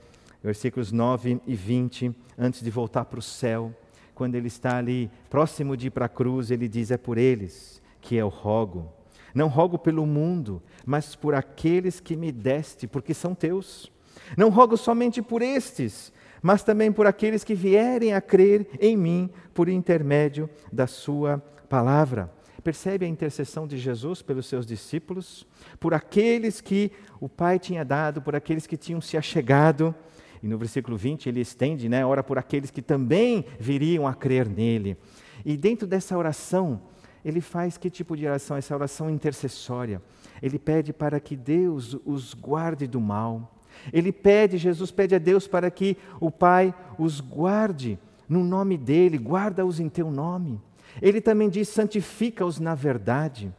versículos 0.42 0.90
9 0.90 1.38
e 1.46 1.54
20, 1.54 2.16
antes 2.38 2.62
de 2.62 2.70
voltar 2.70 3.04
para 3.04 3.18
o 3.18 3.22
céu. 3.22 3.74
Quando 4.14 4.36
ele 4.36 4.46
está 4.46 4.78
ali 4.78 5.10
próximo 5.28 5.76
de 5.76 5.88
ir 5.88 5.90
para 5.90 6.06
a 6.06 6.08
cruz, 6.08 6.50
ele 6.50 6.66
diz: 6.66 6.90
É 6.90 6.96
por 6.96 7.18
eles 7.18 7.82
que 8.00 8.16
eu 8.16 8.30
rogo. 8.30 8.90
Não 9.34 9.48
rogo 9.48 9.78
pelo 9.78 10.06
mundo, 10.06 10.62
mas 10.86 11.14
por 11.14 11.34
aqueles 11.34 12.00
que 12.00 12.16
me 12.16 12.32
deste, 12.32 12.86
porque 12.86 13.12
são 13.12 13.34
teus. 13.34 13.92
Não 14.34 14.48
rogo 14.48 14.78
somente 14.78 15.20
por 15.20 15.42
estes, 15.42 16.10
mas 16.44 16.62
também 16.62 16.92
por 16.92 17.06
aqueles 17.06 17.42
que 17.42 17.54
vierem 17.54 18.12
a 18.12 18.20
crer 18.20 18.68
em 18.78 18.98
mim 18.98 19.30
por 19.54 19.66
intermédio 19.66 20.46
da 20.70 20.86
Sua 20.86 21.38
palavra. 21.70 22.30
Percebe 22.62 23.06
a 23.06 23.08
intercessão 23.08 23.66
de 23.66 23.78
Jesus 23.78 24.20
pelos 24.20 24.44
seus 24.44 24.66
discípulos, 24.66 25.46
por 25.80 25.94
aqueles 25.94 26.60
que 26.60 26.92
o 27.18 27.30
Pai 27.30 27.58
tinha 27.58 27.82
dado, 27.82 28.20
por 28.20 28.36
aqueles 28.36 28.66
que 28.66 28.76
tinham 28.76 29.00
se 29.00 29.16
achegado. 29.16 29.94
E 30.42 30.46
no 30.46 30.58
versículo 30.58 30.98
20 30.98 31.30
ele 31.30 31.40
estende, 31.40 31.88
né, 31.88 32.04
ora 32.04 32.22
por 32.22 32.36
aqueles 32.36 32.70
que 32.70 32.82
também 32.82 33.46
viriam 33.58 34.06
a 34.06 34.12
crer 34.12 34.46
nele. 34.46 34.98
E 35.46 35.56
dentro 35.56 35.86
dessa 35.88 36.14
oração, 36.14 36.82
ele 37.24 37.40
faz 37.40 37.78
que 37.78 37.88
tipo 37.88 38.14
de 38.14 38.26
oração? 38.26 38.54
Essa 38.54 38.74
oração 38.74 39.08
intercessória. 39.08 40.02
Ele 40.42 40.58
pede 40.58 40.92
para 40.92 41.18
que 41.18 41.36
Deus 41.36 41.96
os 42.04 42.34
guarde 42.34 42.86
do 42.86 43.00
mal, 43.00 43.53
ele 43.92 44.12
pede, 44.12 44.56
Jesus 44.58 44.90
pede 44.90 45.14
a 45.14 45.18
Deus 45.18 45.46
para 45.46 45.70
que 45.70 45.96
o 46.20 46.30
Pai 46.30 46.74
os 46.98 47.20
guarde 47.20 47.98
no 48.28 48.42
nome 48.42 48.76
dele, 48.76 49.18
guarda-os 49.18 49.80
em 49.80 49.88
teu 49.88 50.10
nome. 50.10 50.60
Ele 51.00 51.20
também 51.20 51.48
diz: 51.48 51.68
santifica-os 51.68 52.58
na 52.58 52.74
verdade, 52.74 53.52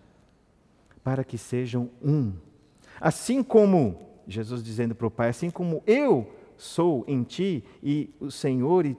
para 1.04 1.24
que 1.24 1.38
sejam 1.38 1.90
um. 2.04 2.34
Assim 3.00 3.44
como, 3.44 4.00
Jesus 4.28 4.64
dizendo 4.64 4.96
para 4.96 5.08
o 5.08 5.12
Pai, 5.12 5.30
assim 5.30 5.50
como 5.50 5.84
eu 5.86 6.32
sou 6.58 7.04
em 7.08 7.24
ti 7.24 7.64
e 7.84 8.10
o 8.20 8.32
Senhor 8.32 8.86
e 8.86 8.98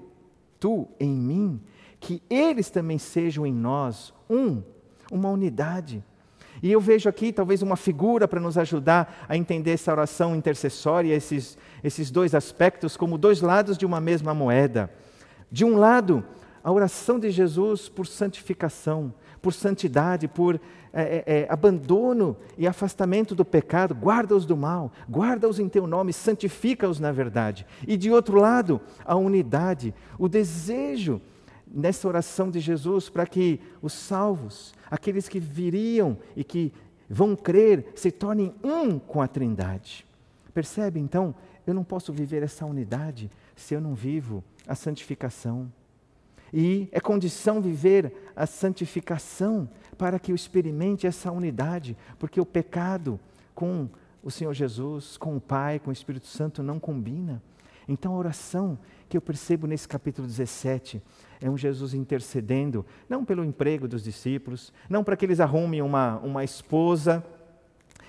tu 0.60 0.86
em 1.00 1.12
mim, 1.12 1.60
que 1.98 2.22
eles 2.28 2.70
também 2.70 2.98
sejam 2.98 3.46
em 3.46 3.52
nós 3.52 4.12
um, 4.28 4.62
uma 5.10 5.30
unidade. 5.30 6.04
E 6.62 6.72
eu 6.72 6.80
vejo 6.80 7.08
aqui 7.08 7.32
talvez 7.32 7.62
uma 7.62 7.76
figura 7.76 8.26
para 8.26 8.40
nos 8.40 8.56
ajudar 8.56 9.26
a 9.28 9.36
entender 9.36 9.72
essa 9.72 9.92
oração 9.92 10.34
intercessória, 10.34 11.14
esses, 11.14 11.56
esses 11.82 12.10
dois 12.10 12.34
aspectos, 12.34 12.96
como 12.96 13.18
dois 13.18 13.40
lados 13.40 13.76
de 13.76 13.86
uma 13.86 14.00
mesma 14.00 14.34
moeda. 14.34 14.90
De 15.50 15.64
um 15.64 15.76
lado, 15.76 16.24
a 16.62 16.72
oração 16.72 17.18
de 17.18 17.30
Jesus 17.30 17.88
por 17.88 18.06
santificação, 18.06 19.14
por 19.40 19.52
santidade, 19.52 20.26
por 20.26 20.60
é, 20.92 21.22
é, 21.26 21.40
é 21.42 21.46
abandono 21.48 22.36
e 22.58 22.66
afastamento 22.66 23.34
do 23.34 23.44
pecado, 23.44 23.94
guarda-os 23.94 24.46
do 24.46 24.56
mal, 24.56 24.90
guarda-os 25.08 25.60
em 25.60 25.68
teu 25.68 25.86
nome, 25.86 26.12
santifica-os 26.12 26.98
na 26.98 27.12
verdade. 27.12 27.66
E 27.86 27.96
de 27.96 28.10
outro 28.10 28.40
lado, 28.40 28.80
a 29.04 29.14
unidade, 29.14 29.94
o 30.18 30.28
desejo 30.28 31.20
nessa 31.66 32.06
oração 32.06 32.50
de 32.50 32.60
Jesus 32.60 33.08
para 33.08 33.26
que 33.26 33.60
os 33.82 33.92
salvos, 33.92 34.74
aqueles 34.90 35.28
que 35.28 35.40
viriam 35.40 36.16
e 36.34 36.44
que 36.44 36.72
vão 37.08 37.34
crer, 37.34 37.92
se 37.94 38.10
tornem 38.10 38.54
um 38.62 38.98
com 38.98 39.20
a 39.20 39.28
Trindade. 39.28 40.06
Percebe 40.54 41.00
então? 41.00 41.34
Eu 41.66 41.74
não 41.74 41.84
posso 41.84 42.12
viver 42.12 42.42
essa 42.42 42.64
unidade 42.64 43.30
se 43.54 43.74
eu 43.74 43.80
não 43.80 43.94
vivo 43.94 44.42
a 44.66 44.74
santificação. 44.74 45.70
E 46.52 46.88
é 46.92 47.00
condição 47.00 47.60
viver 47.60 48.30
a 48.34 48.46
santificação 48.46 49.68
para 49.98 50.18
que 50.18 50.30
eu 50.30 50.36
experimente 50.36 51.06
essa 51.06 51.30
unidade, 51.32 51.96
porque 52.18 52.40
o 52.40 52.46
pecado 52.46 53.18
com 53.54 53.88
o 54.22 54.30
Senhor 54.30 54.52
Jesus, 54.52 55.16
com 55.16 55.36
o 55.36 55.40
Pai, 55.40 55.78
com 55.78 55.90
o 55.90 55.92
Espírito 55.92 56.26
Santo 56.26 56.62
não 56.62 56.78
combina. 56.78 57.42
Então 57.88 58.14
a 58.14 58.18
oração 58.18 58.78
que 59.08 59.16
eu 59.16 59.20
percebo 59.20 59.66
nesse 59.66 59.86
capítulo 59.86 60.26
17 60.26 61.00
é 61.40 61.48
um 61.48 61.56
Jesus 61.56 61.94
intercedendo, 61.94 62.84
não 63.08 63.24
pelo 63.24 63.44
emprego 63.44 63.86
dos 63.86 64.02
discípulos, 64.02 64.72
não 64.88 65.04
para 65.04 65.16
que 65.16 65.24
eles 65.24 65.38
arrumem 65.38 65.82
uma, 65.82 66.18
uma 66.18 66.42
esposa, 66.42 67.24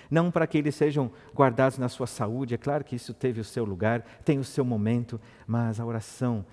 não 0.10 0.32
para 0.32 0.48
que 0.48 0.58
eles 0.58 0.76
sejam 0.76 1.12
guardados 1.36 1.78
na 1.78 1.90
sua 1.90 2.08
saúde, 2.08 2.56
é 2.56 2.58
claro 2.58 2.84
que 2.84 2.96
isso 2.96 3.14
teve 3.14 3.42
o 3.42 3.44
seu 3.44 3.66
lugar, 3.66 4.02
tem 4.24 4.40
o 4.40 4.44
seu 4.44 4.66
momento, 4.66 5.20
mas 5.46 5.80
a 5.80 5.86
oração 5.86 6.46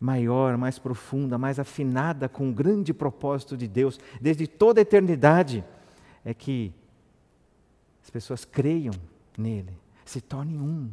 maior, 0.00 0.56
mais 0.56 0.78
profunda, 0.78 1.36
mais 1.36 1.58
afinada 1.58 2.28
com 2.28 2.48
o 2.48 2.52
grande 2.52 2.94
propósito 2.94 3.56
de 3.56 3.66
Deus, 3.66 3.98
desde 4.20 4.46
toda 4.46 4.80
a 4.80 4.82
eternidade, 4.82 5.64
é 6.24 6.32
que 6.32 6.72
as 8.02 8.10
pessoas 8.10 8.44
creiam 8.44 8.94
nele, 9.36 9.76
se 10.04 10.20
tornem 10.20 10.60
um 10.60 10.90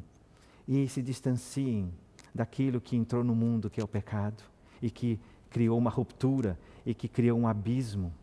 e 0.72 0.88
se 0.88 1.02
distanciem 1.02 1.92
daquilo 2.34 2.80
que 2.80 2.96
entrou 2.96 3.26
no 3.26 3.36
mundo, 3.36 3.70
que 3.70 3.82
é 3.82 3.84
o 3.84 3.88
pecado 3.88 4.42
e 4.82 4.90
que 4.90 5.20
criou 5.50 5.78
uma 5.78 5.90
ruptura 5.90 6.58
e 6.86 6.94
que 6.94 7.10
criou 7.10 7.38
um 7.38 7.46
abismo 7.46 8.14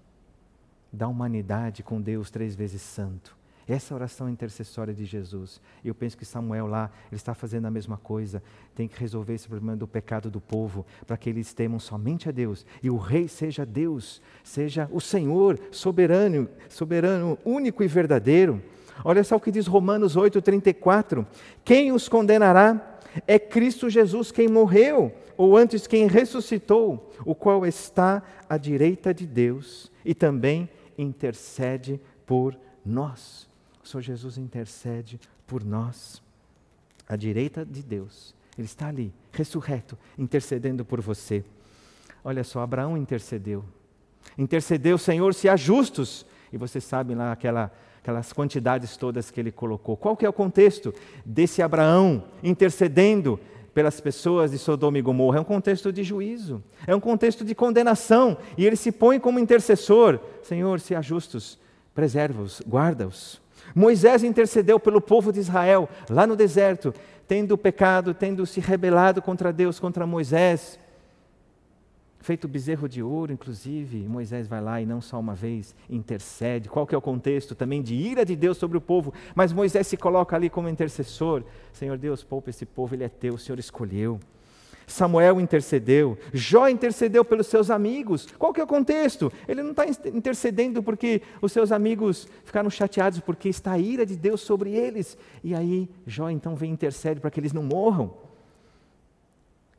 da 0.90 1.06
humanidade 1.06 1.82
com 1.82 2.00
Deus 2.00 2.30
três 2.30 2.56
vezes 2.56 2.80
santo. 2.80 3.36
Essa 3.68 3.94
oração 3.94 4.30
intercessória 4.30 4.94
de 4.94 5.04
Jesus. 5.04 5.60
Eu 5.84 5.94
penso 5.94 6.16
que 6.16 6.24
Samuel 6.24 6.66
lá, 6.66 6.90
ele 7.08 7.16
está 7.16 7.34
fazendo 7.34 7.66
a 7.66 7.70
mesma 7.70 7.98
coisa. 7.98 8.42
Tem 8.74 8.88
que 8.88 8.98
resolver 8.98 9.34
esse 9.34 9.46
problema 9.46 9.76
do 9.76 9.86
pecado 9.86 10.30
do 10.30 10.40
povo, 10.40 10.86
para 11.06 11.18
que 11.18 11.28
eles 11.28 11.52
temam 11.52 11.78
somente 11.78 12.30
a 12.30 12.32
Deus. 12.32 12.64
E 12.82 12.88
o 12.88 12.96
rei 12.96 13.28
seja 13.28 13.66
Deus, 13.66 14.22
seja 14.42 14.88
o 14.90 15.02
Senhor 15.02 15.60
soberano, 15.70 16.48
soberano, 16.70 17.38
único 17.44 17.84
e 17.84 17.86
verdadeiro. 17.86 18.62
Olha 19.04 19.22
só 19.24 19.36
o 19.36 19.40
que 19.40 19.50
diz 19.50 19.66
Romanos 19.66 20.16
8:34. 20.16 21.26
Quem 21.64 21.92
os 21.92 22.08
condenará? 22.08 22.98
É 23.26 23.38
Cristo 23.38 23.88
Jesus 23.88 24.30
quem 24.30 24.48
morreu 24.48 25.12
ou 25.36 25.56
antes 25.56 25.86
quem 25.86 26.06
ressuscitou, 26.06 27.12
o 27.24 27.34
qual 27.34 27.64
está 27.64 28.22
à 28.48 28.56
direita 28.56 29.14
de 29.14 29.26
Deus 29.26 29.90
e 30.04 30.14
também 30.14 30.68
intercede 30.98 32.00
por 32.26 32.58
nós. 32.84 33.48
O 33.82 33.86
Senhor 33.86 34.02
Jesus 34.02 34.36
intercede 34.36 35.20
por 35.46 35.64
nós, 35.64 36.20
à 37.08 37.14
direita 37.14 37.64
de 37.64 37.82
Deus. 37.82 38.34
Ele 38.58 38.66
está 38.66 38.88
ali, 38.88 39.14
ressurreto, 39.32 39.96
intercedendo 40.18 40.84
por 40.84 41.00
você. 41.00 41.44
Olha 42.24 42.42
só, 42.42 42.60
Abraão 42.60 42.96
intercedeu. 42.98 43.64
Intercedeu, 44.36 44.98
Senhor, 44.98 45.32
se 45.32 45.48
há 45.48 45.54
justos. 45.54 46.26
E 46.52 46.56
você 46.56 46.80
sabe 46.80 47.14
lá 47.14 47.30
aquela, 47.30 47.72
aquelas 47.98 48.32
quantidades 48.32 48.96
todas 48.96 49.30
que 49.30 49.40
ele 49.40 49.52
colocou. 49.52 49.96
Qual 49.96 50.16
que 50.16 50.24
é 50.24 50.28
o 50.28 50.32
contexto 50.32 50.94
desse 51.24 51.62
Abraão 51.62 52.24
intercedendo 52.42 53.38
pelas 53.74 54.00
pessoas 54.00 54.50
de 54.50 54.58
Sodoma 54.58 54.98
e 54.98 55.02
Gomorra? 55.02 55.38
É 55.38 55.40
um 55.40 55.44
contexto 55.44 55.92
de 55.92 56.02
juízo, 56.02 56.62
é 56.86 56.94
um 56.94 57.00
contexto 57.00 57.44
de 57.44 57.54
condenação. 57.54 58.36
E 58.56 58.66
ele 58.66 58.76
se 58.76 58.90
põe 58.90 59.18
como 59.20 59.38
intercessor. 59.38 60.18
Senhor, 60.42 60.80
se 60.80 60.94
há 60.94 61.02
justos, 61.02 61.58
preserva-os, 61.94 62.62
guarda-os. 62.66 63.40
Moisés 63.74 64.24
intercedeu 64.24 64.80
pelo 64.80 65.00
povo 65.00 65.32
de 65.32 65.40
Israel 65.40 65.88
lá 66.08 66.26
no 66.26 66.34
deserto, 66.34 66.94
tendo 67.26 67.58
pecado, 67.58 68.14
tendo 68.14 68.46
se 68.46 68.60
rebelado 68.60 69.20
contra 69.20 69.52
Deus, 69.52 69.78
contra 69.78 70.06
Moisés 70.06 70.78
feito 72.20 72.48
bezerro 72.48 72.88
de 72.88 73.02
ouro, 73.02 73.32
inclusive, 73.32 74.08
Moisés 74.08 74.46
vai 74.46 74.60
lá 74.60 74.80
e 74.80 74.86
não 74.86 75.00
só 75.00 75.18
uma 75.18 75.34
vez 75.34 75.74
intercede. 75.88 76.68
Qual 76.68 76.86
que 76.86 76.94
é 76.94 76.98
o 76.98 77.02
contexto 77.02 77.54
também 77.54 77.82
de 77.82 77.94
ira 77.94 78.24
de 78.24 78.36
Deus 78.36 78.56
sobre 78.56 78.76
o 78.76 78.80
povo? 78.80 79.12
Mas 79.34 79.52
Moisés 79.52 79.86
se 79.86 79.96
coloca 79.96 80.36
ali 80.36 80.50
como 80.50 80.68
intercessor. 80.68 81.44
Senhor 81.72 81.96
Deus, 81.96 82.22
poupa 82.22 82.50
esse 82.50 82.66
povo, 82.66 82.94
ele 82.94 83.04
é 83.04 83.08
teu, 83.08 83.34
o 83.34 83.38
Senhor 83.38 83.58
escolheu. 83.58 84.18
Samuel 84.88 85.38
intercedeu, 85.38 86.18
Jó 86.32 86.66
intercedeu 86.66 87.22
pelos 87.24 87.46
seus 87.46 87.70
amigos. 87.70 88.26
Qual 88.38 88.54
que 88.54 88.60
é 88.60 88.64
o 88.64 88.66
contexto? 88.66 89.30
Ele 89.46 89.62
não 89.62 89.72
está 89.72 89.84
intercedendo 90.08 90.82
porque 90.82 91.20
os 91.42 91.52
seus 91.52 91.70
amigos 91.70 92.26
ficaram 92.42 92.70
chateados 92.70 93.20
porque 93.20 93.50
está 93.50 93.72
a 93.72 93.78
ira 93.78 94.06
de 94.06 94.16
Deus 94.16 94.40
sobre 94.40 94.72
eles. 94.72 95.18
E 95.44 95.54
aí 95.54 95.88
Jó 96.06 96.30
então 96.30 96.56
vem 96.56 96.70
e 96.70 96.72
intercede 96.72 97.20
para 97.20 97.30
que 97.30 97.38
eles 97.38 97.52
não 97.52 97.62
morram. 97.62 98.27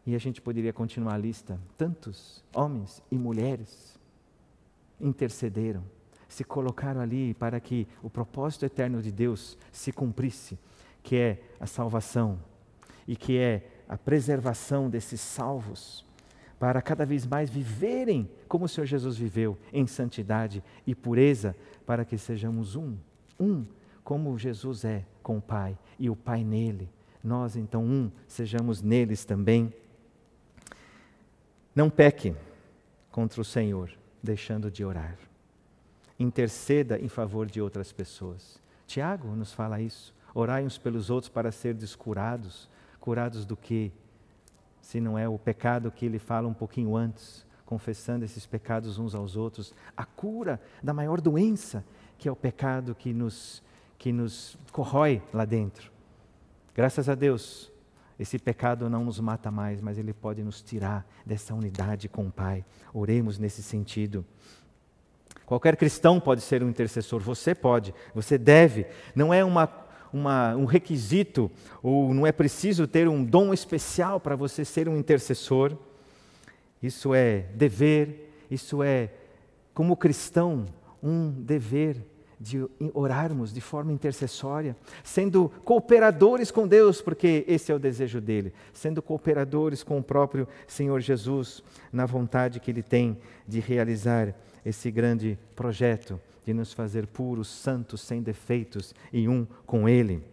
E 0.06 0.16
a 0.16 0.20
gente 0.20 0.42
poderia 0.42 0.74
continuar 0.74 1.16
a 1.16 1.18
lista. 1.18 1.60
Tantos 1.78 2.44
homens 2.54 3.02
e 3.12 3.18
mulheres 3.18 3.98
intercederam, 5.00 5.84
se 6.28 6.44
colocaram 6.44 7.02
ali 7.02 7.34
para 7.34 7.60
que 7.60 7.88
o 8.04 8.10
propósito 8.10 8.66
eterno 8.66 9.02
de 9.02 9.12
Deus 9.12 9.58
se 9.72 9.92
cumprisse, 9.92 10.58
que 11.02 11.16
é 11.16 11.42
a 11.60 11.66
salvação 11.66 12.40
e 13.08 13.16
que 13.16 13.38
é 13.38 13.68
a 13.88 13.98
preservação 13.98 14.90
desses 14.90 15.20
salvos, 15.20 16.06
para 16.60 16.82
cada 16.82 17.06
vez 17.06 17.26
mais 17.26 17.50
viverem 17.50 18.30
como 18.48 18.66
o 18.66 18.70
Senhor 18.70 18.86
Jesus 18.86 19.18
viveu, 19.18 19.58
em 19.72 19.88
santidade 19.88 20.62
e 20.86 20.94
pureza, 20.94 21.56
para 21.86 22.04
que 22.04 22.18
sejamos 22.18 22.76
um, 22.76 22.98
um, 23.40 23.66
como 24.04 24.38
Jesus 24.38 24.84
é 24.84 25.06
com 25.24 25.38
o 25.38 25.42
Pai 25.42 25.78
e 25.98 26.10
o 26.10 26.16
Pai 26.16 26.44
nele. 26.44 26.90
Nós 27.24 27.56
então 27.56 27.84
um, 27.84 28.12
sejamos 28.28 28.82
neles 28.82 29.26
também. 29.26 29.74
Não 31.80 31.90
peque 31.90 32.36
contra 33.10 33.40
o 33.40 33.46
Senhor, 33.46 33.90
deixando 34.22 34.70
de 34.70 34.84
orar. 34.84 35.18
Interceda 36.20 37.00
em 37.00 37.08
favor 37.08 37.46
de 37.46 37.62
outras 37.62 37.94
pessoas. 37.94 38.62
Tiago 38.86 39.30
nos 39.30 39.54
fala 39.54 39.80
isso. 39.80 40.14
Orai 40.36 40.66
uns 40.66 40.78
pelos 40.78 41.10
outros 41.10 41.30
para 41.30 41.54
ser 41.54 41.74
descurados. 41.74 42.70
Curados 43.00 43.46
do 43.46 43.56
que? 43.56 43.94
Se 44.82 45.00
não 45.00 45.18
é 45.18 45.30
o 45.30 45.40
pecado 45.40 45.90
que 45.90 46.06
ele 46.06 46.20
fala 46.20 46.50
um 46.50 46.54
pouquinho 46.54 46.98
antes, 46.98 47.46
confessando 47.66 48.26
esses 48.26 48.46
pecados 48.46 49.00
uns 49.00 49.16
aos 49.16 49.38
outros. 49.38 49.74
A 49.96 50.04
cura 50.04 50.60
da 50.84 50.94
maior 50.94 51.22
doença, 51.22 51.86
que 52.18 52.28
é 52.28 52.32
o 52.32 52.36
pecado 52.36 52.94
que 52.94 53.14
nos, 53.14 53.64
que 53.98 54.12
nos 54.12 54.58
corrói 54.74 55.24
lá 55.34 55.46
dentro. 55.46 55.90
Graças 56.76 57.08
a 57.08 57.16
Deus, 57.16 57.72
esse 58.20 58.38
pecado 58.38 58.90
não 58.90 59.06
nos 59.06 59.20
mata 59.20 59.50
mais, 59.50 59.80
mas 59.80 59.98
ele 59.98 60.14
pode 60.14 60.44
nos 60.44 60.62
tirar 60.62 61.08
dessa 61.26 61.56
unidade 61.56 62.10
com 62.10 62.28
o 62.28 62.32
Pai. 62.32 62.66
Oremos 62.94 63.40
nesse 63.40 63.64
sentido. 63.64 64.26
Qualquer 65.46 65.78
cristão 65.78 66.20
pode 66.20 66.42
ser 66.42 66.62
um 66.62 66.70
intercessor, 66.70 67.22
você 67.22 67.56
pode, 67.56 67.94
você 68.14 68.38
deve. 68.38 68.86
Não 69.16 69.34
é 69.34 69.44
uma, 69.44 69.70
uma, 70.12 70.54
um 70.56 70.66
requisito, 70.66 71.50
ou 71.82 72.14
não 72.14 72.28
é 72.28 72.32
preciso 72.34 72.86
ter 72.86 73.08
um 73.08 73.24
dom 73.24 73.54
especial 73.54 74.20
para 74.20 74.36
você 74.36 74.66
ser 74.66 74.90
um 74.90 74.98
intercessor. 74.98 75.78
Isso 76.84 77.16
é 77.16 77.46
dever, 77.56 78.46
isso 78.52 78.84
é, 78.84 79.12
como 79.74 79.96
cristão, 79.96 80.66
um 81.02 81.32
dever 81.32 82.06
de 82.40 82.66
orarmos 82.94 83.54
de 83.54 83.60
forma 83.60 83.92
intercessória, 83.92 84.76
sendo 85.04 85.50
cooperadores 85.66 86.52
com 86.52 86.68
Deus, 86.68 87.02
porque 87.02 87.44
esse 87.48 87.72
é 87.72 87.76
o 87.76 87.80
desejo 87.80 88.22
dele, 88.22 88.54
sendo 88.72 89.02
cooperadores 89.02 89.84
com 89.84 89.98
o 89.98 90.04
próprio 90.04 90.48
Senhor 90.66 91.02
Jesus, 91.02 91.62
na 91.92 92.06
vontade 92.06 92.60
que 92.60 92.72
ele 92.72 92.84
tem 92.84 93.18
de 93.48 93.60
realizar 93.60 94.34
esse 94.66 94.90
grande 94.90 95.38
projeto 95.56 96.20
de 96.46 96.54
nos 96.54 96.72
fazer 96.72 97.08
puros, 97.08 97.48
santos, 97.48 98.02
sem 98.02 98.22
defeitos 98.22 98.96
e 99.12 99.28
um 99.28 99.46
com 99.66 99.88
ele. 99.88 100.24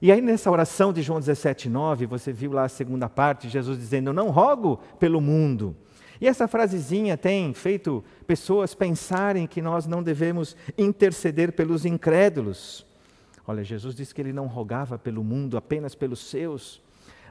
E 0.00 0.12
aí, 0.12 0.20
nessa 0.20 0.50
oração 0.50 0.92
de 0.92 1.00
João 1.00 1.18
17,9, 1.18 2.06
você 2.06 2.30
viu 2.30 2.52
lá 2.52 2.64
a 2.64 2.68
segunda 2.68 3.08
parte, 3.08 3.48
Jesus 3.48 3.78
dizendo: 3.78 4.12
Não 4.12 4.28
rogo 4.28 4.78
pelo 4.98 5.20
mundo, 5.20 5.74
e 6.20 6.28
essa 6.28 6.46
frasezinha 6.46 7.16
tem 7.16 7.52
feito 7.52 8.04
pessoas 8.26 8.74
pensarem 8.74 9.46
que 9.46 9.60
nós 9.60 9.86
não 9.86 10.02
devemos 10.02 10.56
interceder 10.78 11.52
pelos 11.52 11.84
incrédulos. 11.84 12.86
Olha, 13.46 13.62
Jesus 13.62 13.94
disse 13.94 14.14
que 14.14 14.22
ele 14.22 14.32
não 14.32 14.46
rogava 14.46 14.98
pelo 14.98 15.22
mundo, 15.22 15.56
apenas 15.56 15.94
pelos 15.94 16.20
seus, 16.20 16.80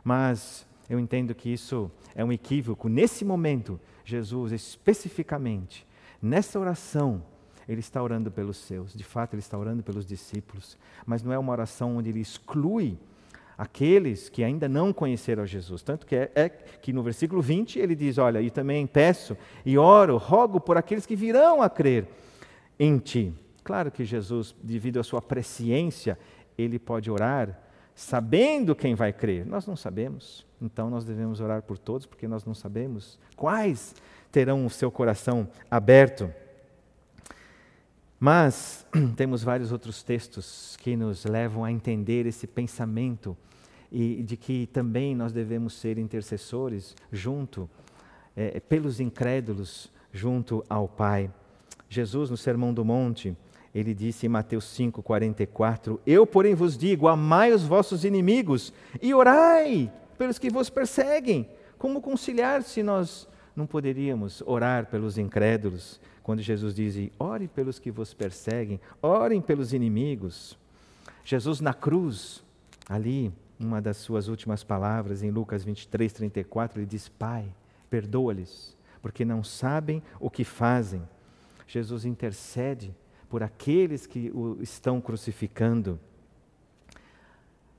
mas 0.04 0.66
eu 0.90 1.00
entendo 1.00 1.34
que 1.34 1.52
isso 1.52 1.90
é 2.14 2.24
um 2.24 2.32
equívoco. 2.32 2.88
Nesse 2.88 3.26
momento, 3.26 3.80
Jesus 4.06 4.52
especificamente, 4.52 5.88
nessa 6.22 6.60
oração, 6.60 7.24
ele 7.68 7.80
está 7.80 8.04
orando 8.04 8.30
pelos 8.30 8.58
seus, 8.58 8.94
de 8.94 9.04
fato, 9.04 9.34
ele 9.34 9.40
está 9.40 9.58
orando 9.58 9.82
pelos 9.82 10.06
discípulos, 10.06 10.78
mas 11.06 11.24
não 11.24 11.32
é 11.32 11.38
uma 11.38 11.52
oração 11.52 11.98
onde 11.98 12.10
ele 12.10 12.20
exclui 12.20 12.98
aqueles 13.58 14.30
que 14.30 14.44
ainda 14.44 14.68
não 14.68 14.92
conheceram 14.92 15.46
Jesus. 15.46 15.82
Tanto 15.82 16.06
que 16.06 16.16
é, 16.16 16.32
é, 16.36 16.50
que 16.50 16.94
no 16.94 17.04
versículo 17.04 17.42
20 17.42 17.80
ele 17.80 17.96
diz: 17.96 18.18
Olha, 18.18 18.42
e 18.42 18.50
também 18.50 18.86
peço 18.88 19.38
e 19.66 19.78
oro, 19.78 20.18
rogo 20.18 20.60
por 20.60 20.78
aqueles 20.78 21.06
que 21.06 21.16
virão 21.16 21.62
a 21.62 21.70
crer 21.70 22.08
em 22.80 22.98
ti. 22.98 23.34
Claro 23.64 23.92
que 23.92 24.04
Jesus, 24.04 24.56
devido 24.62 25.00
à 25.00 25.04
sua 25.04 25.22
presciência, 25.22 26.18
ele 26.58 26.78
pode 26.78 27.10
orar 27.10 27.60
sabendo 27.96 28.76
quem 28.76 28.96
vai 28.96 29.14
crer. 29.14 29.46
Nós 29.46 29.66
não 29.66 29.76
sabemos, 29.76 30.46
então 30.62 30.90
nós 30.90 31.06
devemos 31.06 31.40
orar 31.40 31.62
por 31.62 31.78
todos, 31.78 32.06
porque 32.06 32.28
nós 32.28 32.44
não 32.44 32.54
sabemos 32.54 33.20
quais 33.36 33.96
terão 34.32 34.66
o 34.66 34.70
seu 34.70 34.92
coração 34.92 35.48
aberto. 35.70 36.32
Mas 38.26 38.86
temos 39.18 39.44
vários 39.44 39.74
outros 39.74 40.02
textos 40.02 40.78
que 40.80 40.96
nos 40.96 41.26
levam 41.26 41.66
a 41.66 41.70
entender 41.70 42.26
esse 42.26 42.48
pensamento 42.48 43.36
e 43.92 44.24
de 44.24 44.38
que 44.38 44.66
também 44.68 45.14
nós 45.14 45.34
devemos 45.34 45.74
ser 45.74 45.98
intercessores 45.98 46.96
junto, 47.12 47.70
é, 48.34 48.62
pelos 48.62 49.02
incrédulos, 49.02 49.92
junto 50.14 50.64
ao 50.70 50.88
Pai. 50.88 51.30
Jesus, 51.90 52.30
no 52.30 52.38
Sermão 52.38 52.74
do 52.74 52.86
Monte, 52.86 53.36
ele 53.76 53.94
disse 53.94 54.26
em 54.26 54.30
Mateus 54.30 54.74
5,44: 54.74 56.00
Eu, 56.08 56.26
porém, 56.26 56.56
vos 56.56 56.78
digo: 56.78 57.10
amai 57.10 57.52
os 57.52 57.66
vossos 57.66 58.06
inimigos 58.06 58.72
e 59.02 59.14
orai 59.14 59.92
pelos 60.18 60.40
que 60.40 60.50
vos 60.50 60.70
perseguem. 60.70 61.50
Como 61.78 62.00
conciliar 62.00 62.64
se 62.64 62.84
nós 62.84 63.28
não 63.54 63.68
poderíamos 63.68 64.42
orar 64.46 64.86
pelos 64.86 65.18
incrédulos? 65.18 66.00
Quando 66.24 66.42
Jesus 66.42 66.74
diz: 66.74 67.12
ore 67.20 67.48
pelos 67.48 67.78
que 67.78 67.92
vos 67.92 68.14
perseguem, 68.14 68.80
orem 69.02 69.42
pelos 69.42 69.74
inimigos. 69.74 70.58
Jesus 71.24 71.60
na 71.60 71.74
cruz, 71.74 72.44
ali, 72.90 73.32
uma 73.60 73.82
das 73.82 73.98
suas 73.98 74.28
últimas 74.28 74.64
palavras, 74.64 75.22
em 75.22 75.30
Lucas 75.30 75.64
23, 75.64 76.12
34, 76.12 76.80
ele 76.80 76.88
diz: 76.88 77.10
Pai, 77.10 77.46
perdoa-lhes, 77.90 78.76
porque 79.02 79.24
não 79.24 79.44
sabem 79.44 80.02
o 80.20 80.30
que 80.30 80.44
fazem. 80.44 81.02
Jesus 81.68 82.06
intercede 82.06 82.96
por 83.30 83.44
aqueles 83.44 84.06
que 84.06 84.32
o 84.34 84.58
estão 84.62 85.02
crucificando. 85.02 86.00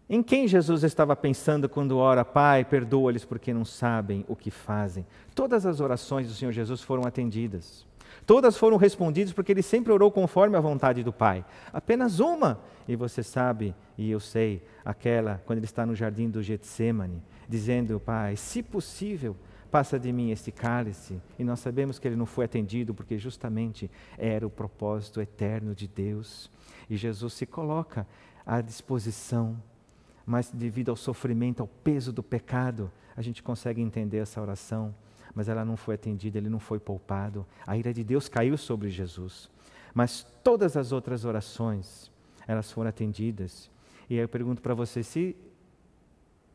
Em 0.09 0.23
quem 0.23 0.47
Jesus 0.47 0.85
estava 0.85 1.17
pensando 1.17 1.67
quando 1.67 1.97
ora, 1.97 2.25
Pai, 2.25 2.63
perdoa-lhes 2.63 3.25
porque 3.25 3.55
não 3.55 3.65
sabem 3.65 4.23
o 4.29 4.37
que 4.37 4.51
fazem? 4.51 5.07
Todas 5.35 5.65
as 5.65 5.81
orações 5.81 6.29
do 6.29 6.35
Senhor 6.35 6.53
Jesus 6.53 6.83
foram 6.83 7.07
atendidas. 7.07 7.87
Todas 8.27 8.57
foram 8.57 8.77
respondidas 8.77 9.33
porque 9.33 9.53
ele 9.53 9.63
sempre 9.63 9.93
orou 9.93 10.11
conforme 10.11 10.57
a 10.57 10.61
vontade 10.61 11.03
do 11.03 11.13
Pai. 11.13 11.45
Apenas 11.73 12.21
uma, 12.21 12.61
e 12.89 12.97
você 12.97 13.23
sabe, 13.23 13.75
e 13.97 14.11
eu 14.11 14.21
sei, 14.21 14.63
aquela 14.85 15.43
quando 15.47 15.59
ele 15.59 15.67
está 15.67 15.85
no 15.85 15.95
jardim 15.95 16.29
do 16.29 16.43
Getsemane, 16.43 17.23
dizendo, 17.49 18.01
Pai, 18.01 18.37
se 18.37 18.63
possível, 18.63 19.37
passa 19.75 19.99
de 19.99 20.13
mim 20.13 20.31
este 20.31 20.53
cálice. 20.53 21.21
E 21.37 21.43
nós 21.43 21.59
sabemos 21.59 21.99
que 21.99 22.07
ele 22.07 22.15
não 22.15 22.27
foi 22.27 22.45
atendido 22.45 22.95
porque 22.95 23.19
justamente 23.19 23.91
era 24.17 24.47
o 24.47 24.51
propósito 24.51 25.21
eterno 25.21 25.75
de 25.75 25.89
Deus. 25.89 26.49
E 26.89 26.97
Jesus 26.97 27.33
se 27.33 27.45
coloca 27.45 28.07
à 28.47 28.61
disposição, 28.61 29.61
mas 30.25 30.49
devido 30.49 30.91
ao 30.91 30.97
sofrimento, 30.97 31.61
ao 31.61 31.67
peso 31.67 32.13
do 32.13 32.23
pecado, 32.23 32.89
a 33.17 33.23
gente 33.23 33.43
consegue 33.43 33.83
entender 33.83 34.19
essa 34.19 34.41
oração 34.41 34.95
mas 35.35 35.49
ela 35.49 35.65
não 35.65 35.77
foi 35.77 35.97
atendida, 35.97 36.39
ele 36.39 36.49
não 36.49 36.61
foi 36.61 36.79
poupado. 36.79 37.47
A 37.67 37.77
ira 37.77 37.93
de 37.93 38.05
Deus 38.05 38.29
caiu 38.29 38.57
sobre 38.57 38.89
Jesus. 38.91 39.51
Mas 39.93 40.27
todas 40.43 40.77
as 40.77 40.93
outras 40.93 41.25
orações, 41.25 42.11
elas 42.47 42.71
foram 42.71 42.91
atendidas. 42.91 43.71
E 44.09 44.15
aí 44.15 44.21
eu 44.21 44.29
pergunto 44.29 44.61
para 44.61 44.75
você, 44.75 45.03
se 45.03 45.37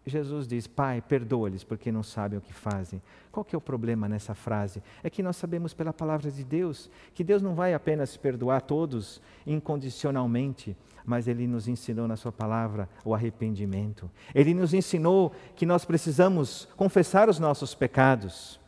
Jesus 0.05 0.47
diz, 0.47 0.67
Pai, 0.67 1.01
perdoa-lhes 1.01 1.63
porque 1.63 1.91
não 1.91 2.03
sabem 2.03 2.37
o 2.37 2.41
que 2.41 2.53
fazem. 2.53 3.01
Qual 3.31 3.45
que 3.45 3.55
é 3.55 3.57
o 3.57 3.61
problema 3.61 4.09
nessa 4.09 4.33
frase? 4.33 4.81
É 5.03 5.09
que 5.09 5.23
nós 5.23 5.37
sabemos 5.37 5.73
pela 5.73 5.93
palavra 5.93 6.31
de 6.31 6.43
Deus 6.43 6.89
que 7.13 7.23
Deus 7.23 7.41
não 7.41 7.55
vai 7.55 7.73
apenas 7.73 8.17
perdoar 8.17 8.61
todos 8.61 9.21
incondicionalmente, 9.45 10.75
mas 11.05 11.27
Ele 11.27 11.47
nos 11.47 11.67
ensinou 11.67 12.07
na 12.07 12.15
Sua 12.15 12.31
palavra 12.31 12.89
o 13.05 13.13
arrependimento. 13.13 14.09
Ele 14.33 14.53
nos 14.53 14.73
ensinou 14.73 15.31
que 15.55 15.65
nós 15.65 15.85
precisamos 15.85 16.67
confessar 16.75 17.29
os 17.29 17.39
nossos 17.39 17.73
pecados. 17.73 18.59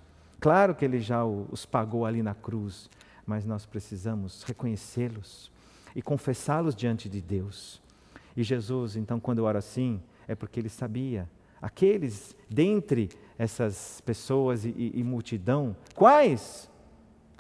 Claro 0.42 0.76
que 0.76 0.84
Ele 0.84 1.00
já 1.00 1.24
os 1.24 1.66
pagou 1.66 2.06
ali 2.06 2.22
na 2.22 2.36
cruz, 2.36 2.90
mas 3.26 3.46
nós 3.46 3.66
precisamos 3.66 4.44
reconhecê-los 4.44 5.50
e 5.96 6.02
confessá-los 6.02 6.76
diante 6.76 7.08
de 7.08 7.22
Deus. 7.22 7.82
E 8.36 8.44
Jesus, 8.44 8.96
então, 8.96 9.20
quando 9.20 9.44
ora 9.44 9.60
assim, 9.60 10.02
é 10.28 10.36
porque 10.36 10.60
ele 10.60 10.70
sabia. 10.70 11.30
Aqueles 11.62 12.36
dentre 12.50 13.10
essas 13.38 14.02
pessoas 14.02 14.66
e, 14.66 14.92
e, 14.96 15.04
multidão, 15.04 15.76
quais 15.96 16.70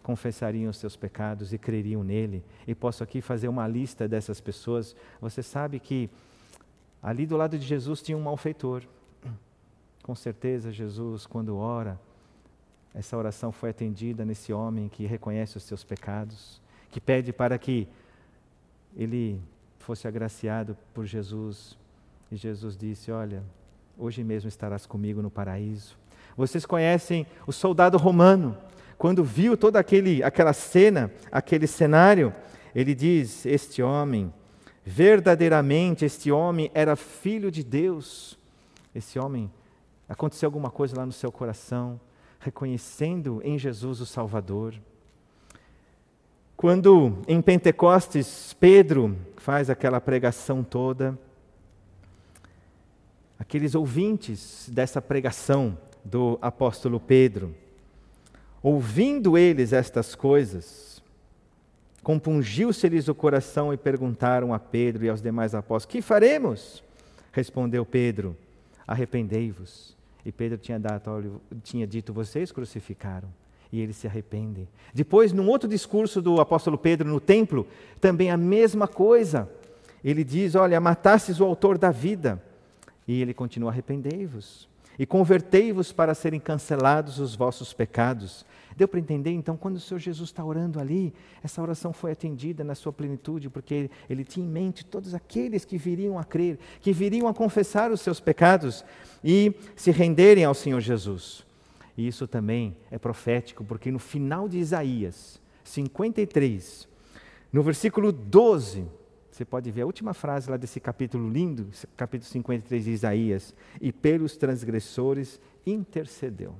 confessariam 0.03 0.69
os 0.69 0.77
seus 0.77 0.95
pecados 0.95 1.53
e 1.53 1.57
creriam 1.57 2.03
nele? 2.03 2.43
E 2.67 2.75
posso 2.75 3.03
aqui 3.03 3.21
fazer 3.21 3.47
uma 3.47 3.67
lista 3.67 4.07
dessas 4.07 4.39
pessoas. 4.39 4.95
Você 5.19 5.41
sabe 5.41 5.79
que 5.79 6.09
ali 7.01 7.25
do 7.25 7.37
lado 7.37 7.57
de 7.57 7.65
Jesus 7.65 8.01
tinha 8.01 8.17
um 8.17 8.21
malfeitor. 8.21 8.83
Com 10.03 10.15
certeza, 10.15 10.71
Jesus, 10.71 11.25
quando 11.25 11.55
ora, 11.55 11.99
essa 12.93 13.15
oração 13.17 13.51
foi 13.51 13.69
atendida 13.69 14.25
nesse 14.25 14.51
homem 14.51 14.89
que 14.89 15.05
reconhece 15.05 15.57
os 15.57 15.63
seus 15.63 15.83
pecados, 15.83 16.61
que 16.89 16.99
pede 16.99 17.31
para 17.31 17.57
que 17.57 17.87
ele 18.95 19.41
fosse 19.79 20.07
agraciado 20.07 20.77
por 20.93 21.05
Jesus 21.05 21.77
e 22.31 22.37
Jesus 22.37 22.77
disse: 22.77 23.11
Olha, 23.11 23.43
hoje 23.97 24.23
mesmo 24.23 24.47
estarás 24.47 24.85
comigo 24.85 25.21
no 25.21 25.29
paraíso. 25.29 25.97
Vocês 26.37 26.65
conhecem 26.65 27.27
o 27.45 27.51
soldado 27.51 27.97
romano, 27.97 28.57
quando 28.97 29.23
viu 29.23 29.57
toda 29.57 29.77
aquele, 29.79 30.23
aquela 30.23 30.53
cena, 30.53 31.11
aquele 31.29 31.67
cenário, 31.67 32.33
ele 32.73 32.95
diz: 32.95 33.45
Este 33.45 33.83
homem, 33.83 34.33
verdadeiramente, 34.85 36.05
este 36.05 36.31
homem 36.31 36.71
era 36.73 36.95
filho 36.95 37.51
de 37.51 37.63
Deus. 37.63 38.39
Esse 38.95 39.19
homem, 39.19 39.51
aconteceu 40.07 40.47
alguma 40.47 40.69
coisa 40.71 40.95
lá 40.97 41.05
no 41.05 41.11
seu 41.11 41.31
coração, 41.31 41.99
reconhecendo 42.41 43.39
em 43.43 43.57
Jesus 43.57 44.01
o 44.01 44.05
Salvador. 44.05 44.73
Quando 46.57 47.19
em 47.27 47.41
Pentecostes 47.41 48.53
Pedro 48.59 49.15
faz 49.37 49.69
aquela 49.69 50.01
pregação 50.01 50.63
toda, 50.63 51.17
aqueles 53.39 53.73
ouvintes 53.73 54.69
dessa 54.71 55.01
pregação 55.01 55.77
do 56.03 56.37
apóstolo 56.41 56.99
Pedro, 56.99 57.55
ouvindo 58.61 59.37
eles 59.37 59.71
estas 59.71 60.15
coisas, 60.15 61.01
compungiu-se-lhes 62.03 63.07
o 63.07 63.15
coração 63.15 63.71
e 63.73 63.77
perguntaram 63.77 64.53
a 64.53 64.59
Pedro 64.59 65.05
e 65.05 65.09
aos 65.09 65.21
demais 65.21 65.53
apóstolos: 65.53 65.93
Que 65.93 66.01
faremos? 66.01 66.83
Respondeu 67.31 67.85
Pedro: 67.85 68.35
Arrependei-vos. 68.87 69.95
E 70.25 70.31
Pedro 70.31 70.57
tinha, 70.57 70.79
dado, 70.79 71.41
tinha 71.63 71.87
dito: 71.87 72.13
Vocês 72.13 72.51
crucificaram. 72.51 73.29
E 73.71 73.79
eles 73.79 73.95
se 73.95 74.05
arrependem. 74.05 74.67
Depois, 74.93 75.31
num 75.31 75.47
outro 75.47 75.69
discurso 75.69 76.21
do 76.21 76.41
apóstolo 76.41 76.77
Pedro 76.77 77.07
no 77.07 77.21
templo, 77.21 77.65
também 78.01 78.29
a 78.29 78.35
mesma 78.35 78.87
coisa. 78.87 79.49
Ele 80.03 80.23
diz: 80.23 80.55
Olha, 80.55 80.79
matastes 80.79 81.39
o 81.39 81.45
autor 81.45 81.77
da 81.77 81.89
vida 81.89 82.41
e 83.07 83.21
ele 83.21 83.33
continua: 83.33 83.71
arrependei-vos 83.71 84.69
e 84.97 85.05
convertei-vos 85.05 85.91
para 85.91 86.13
serem 86.13 86.39
cancelados 86.39 87.19
os 87.19 87.35
vossos 87.35 87.73
pecados. 87.73 88.45
Deu 88.75 88.87
para 88.87 88.99
entender 88.99 89.31
então, 89.31 89.57
quando 89.57 89.75
o 89.75 89.79
Senhor 89.79 89.99
Jesus 89.99 90.29
está 90.29 90.43
orando 90.43 90.79
ali, 90.79 91.13
essa 91.43 91.61
oração 91.61 91.91
foi 91.93 92.11
atendida 92.11 92.63
na 92.63 92.75
sua 92.75 92.93
plenitude, 92.93 93.49
porque 93.49 93.89
ele, 94.09 94.23
tinha 94.23 94.45
em 94.45 94.49
mente 94.49 94.85
todos 94.85 95.13
aqueles 95.13 95.65
que 95.65 95.77
viriam 95.77 96.17
a 96.17 96.23
crer, 96.23 96.57
que 96.79 96.91
viriam 96.91 97.27
a 97.27 97.33
confessar 97.33 97.91
os 97.91 98.01
seus 98.01 98.19
pecados 98.19 98.83
e 99.23 99.53
se 99.75 99.91
renderem 99.91 100.45
ao 100.45 100.53
Senhor 100.53 100.79
Jesus. 100.79 101.45
E 101.97 102.07
isso 102.07 102.27
também 102.27 102.75
é 102.89 102.97
profético, 102.97 103.63
porque 103.63 103.91
no 103.91 103.99
final 103.99 104.47
de 104.47 104.57
Isaías 104.57 105.41
53, 105.63 106.87
no 107.51 107.61
versículo 107.61 108.11
12, 108.11 108.85
você 109.31 109.45
pode 109.45 109.71
ver 109.71 109.81
a 109.81 109.85
última 109.85 110.13
frase 110.13 110.49
lá 110.49 110.57
desse 110.57 110.79
capítulo 110.79 111.29
lindo, 111.29 111.67
capítulo 111.97 112.29
53 112.29 112.83
de 112.83 112.91
Isaías. 112.91 113.55
E 113.79 113.91
pelos 113.91 114.37
transgressores 114.37 115.39
intercedeu. 115.65 116.55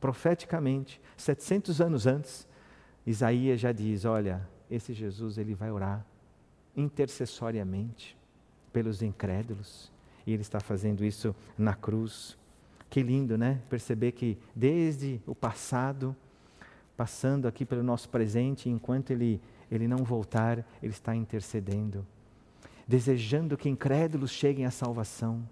Profeticamente, 0.00 1.00
700 1.16 1.80
anos 1.80 2.06
antes, 2.06 2.48
Isaías 3.06 3.60
já 3.60 3.72
diz: 3.72 4.04
Olha, 4.04 4.46
esse 4.70 4.92
Jesus 4.92 5.38
ele 5.38 5.54
vai 5.54 5.70
orar 5.70 6.04
intercessoriamente 6.76 8.16
pelos 8.72 9.02
incrédulos. 9.02 9.90
E 10.26 10.32
ele 10.32 10.42
está 10.42 10.60
fazendo 10.60 11.04
isso 11.04 11.34
na 11.56 11.74
cruz. 11.74 12.36
Que 12.90 13.02
lindo, 13.02 13.38
né? 13.38 13.62
Perceber 13.70 14.12
que 14.12 14.36
desde 14.54 15.20
o 15.26 15.34
passado, 15.34 16.14
passando 16.96 17.46
aqui 17.46 17.64
pelo 17.64 17.82
nosso 17.82 18.08
presente, 18.08 18.68
enquanto 18.68 19.10
ele, 19.10 19.40
ele 19.70 19.88
não 19.88 19.98
voltar, 19.98 20.64
ele 20.82 20.92
está 20.92 21.14
intercedendo 21.14 22.06
desejando 22.86 23.56
que 23.56 23.68
incrédulos 23.68 24.30
cheguem 24.30 24.64
à 24.64 24.70
salvação, 24.70 25.46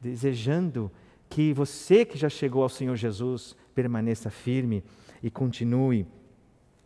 desejando 0.00 0.90
que 1.34 1.52
você 1.52 2.04
que 2.04 2.16
já 2.16 2.28
chegou 2.28 2.62
ao 2.62 2.68
Senhor 2.68 2.94
Jesus 2.94 3.56
permaneça 3.74 4.30
firme 4.30 4.84
e 5.20 5.28
continue 5.28 6.06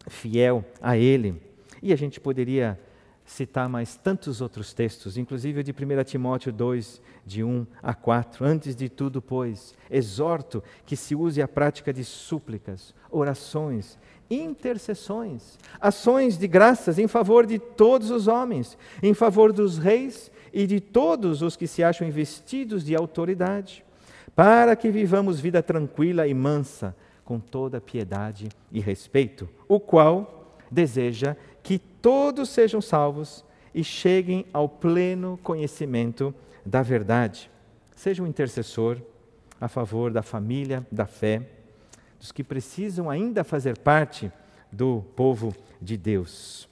fiel 0.07 0.65
a 0.81 0.97
Ele. 0.97 1.39
E 1.83 1.93
a 1.93 1.97
gente 1.97 2.19
poderia 2.19 2.81
citar 3.27 3.69
mais 3.69 3.95
tantos 3.99 4.41
outros 4.41 4.73
textos, 4.73 5.19
inclusive 5.19 5.61
o 5.61 5.63
de 5.63 5.71
1 5.71 6.03
Timóteo 6.03 6.51
2, 6.51 7.03
de 7.27 7.45
1 7.45 7.67
a 7.83 7.93
4. 7.93 8.43
Antes 8.43 8.75
de 8.75 8.89
tudo, 8.89 9.21
pois, 9.21 9.75
exorto 9.91 10.65
que 10.87 10.97
se 10.97 11.15
use 11.15 11.43
a 11.43 11.47
prática 11.47 11.93
de 11.93 12.03
súplicas, 12.03 12.95
orações 13.11 13.99
intercessões, 14.31 15.59
ações 15.79 16.39
de 16.39 16.47
graças 16.47 16.99
em 16.99 17.07
favor 17.07 17.45
de 17.45 17.59
todos 17.59 18.11
os 18.11 18.29
homens, 18.29 18.79
em 19.03 19.13
favor 19.13 19.53
dos 19.53 19.77
reis 19.77 20.31
e 20.55 20.67
de 20.67 20.81
todos 20.81 21.43
os 21.43 21.55
que 21.55 21.67
se 21.67 21.83
acham 21.83 22.09
investidos 22.09 22.85
de 22.85 22.95
autoridade, 22.95 23.85
para 24.39 24.77
que 24.77 24.89
vivamos 24.89 25.41
vida 25.41 25.61
tranquila 25.61 26.29
e 26.29 26.33
mansa, 26.33 26.95
com 27.25 27.41
toda 27.41 27.81
piedade 27.81 28.49
e 28.71 28.79
respeito, 28.79 29.49
o 29.67 29.81
qual 29.81 30.57
deseja 30.71 31.37
que 31.61 31.77
todos 31.77 32.49
sejam 32.49 32.81
salvos 32.81 33.45
e 33.75 33.83
cheguem 33.83 34.47
ao 34.53 34.69
pleno 34.69 35.41
conhecimento 35.43 36.33
da 36.65 36.83
verdade. 36.83 37.51
Seja 37.97 38.23
um 38.23 38.29
intercessor 38.29 38.99
a 39.61 39.67
favor 39.67 40.13
da 40.13 40.23
família, 40.23 40.87
da 40.89 41.05
fé 41.05 41.43
dos 42.21 42.31
que 42.31 42.45
precisam 42.45 43.11
ainda 43.11 43.43
fazer 43.43 43.77
parte 43.77 44.31
do 44.71 45.05
povo 45.17 45.53
de 45.83 45.97
Deus. 45.97 46.69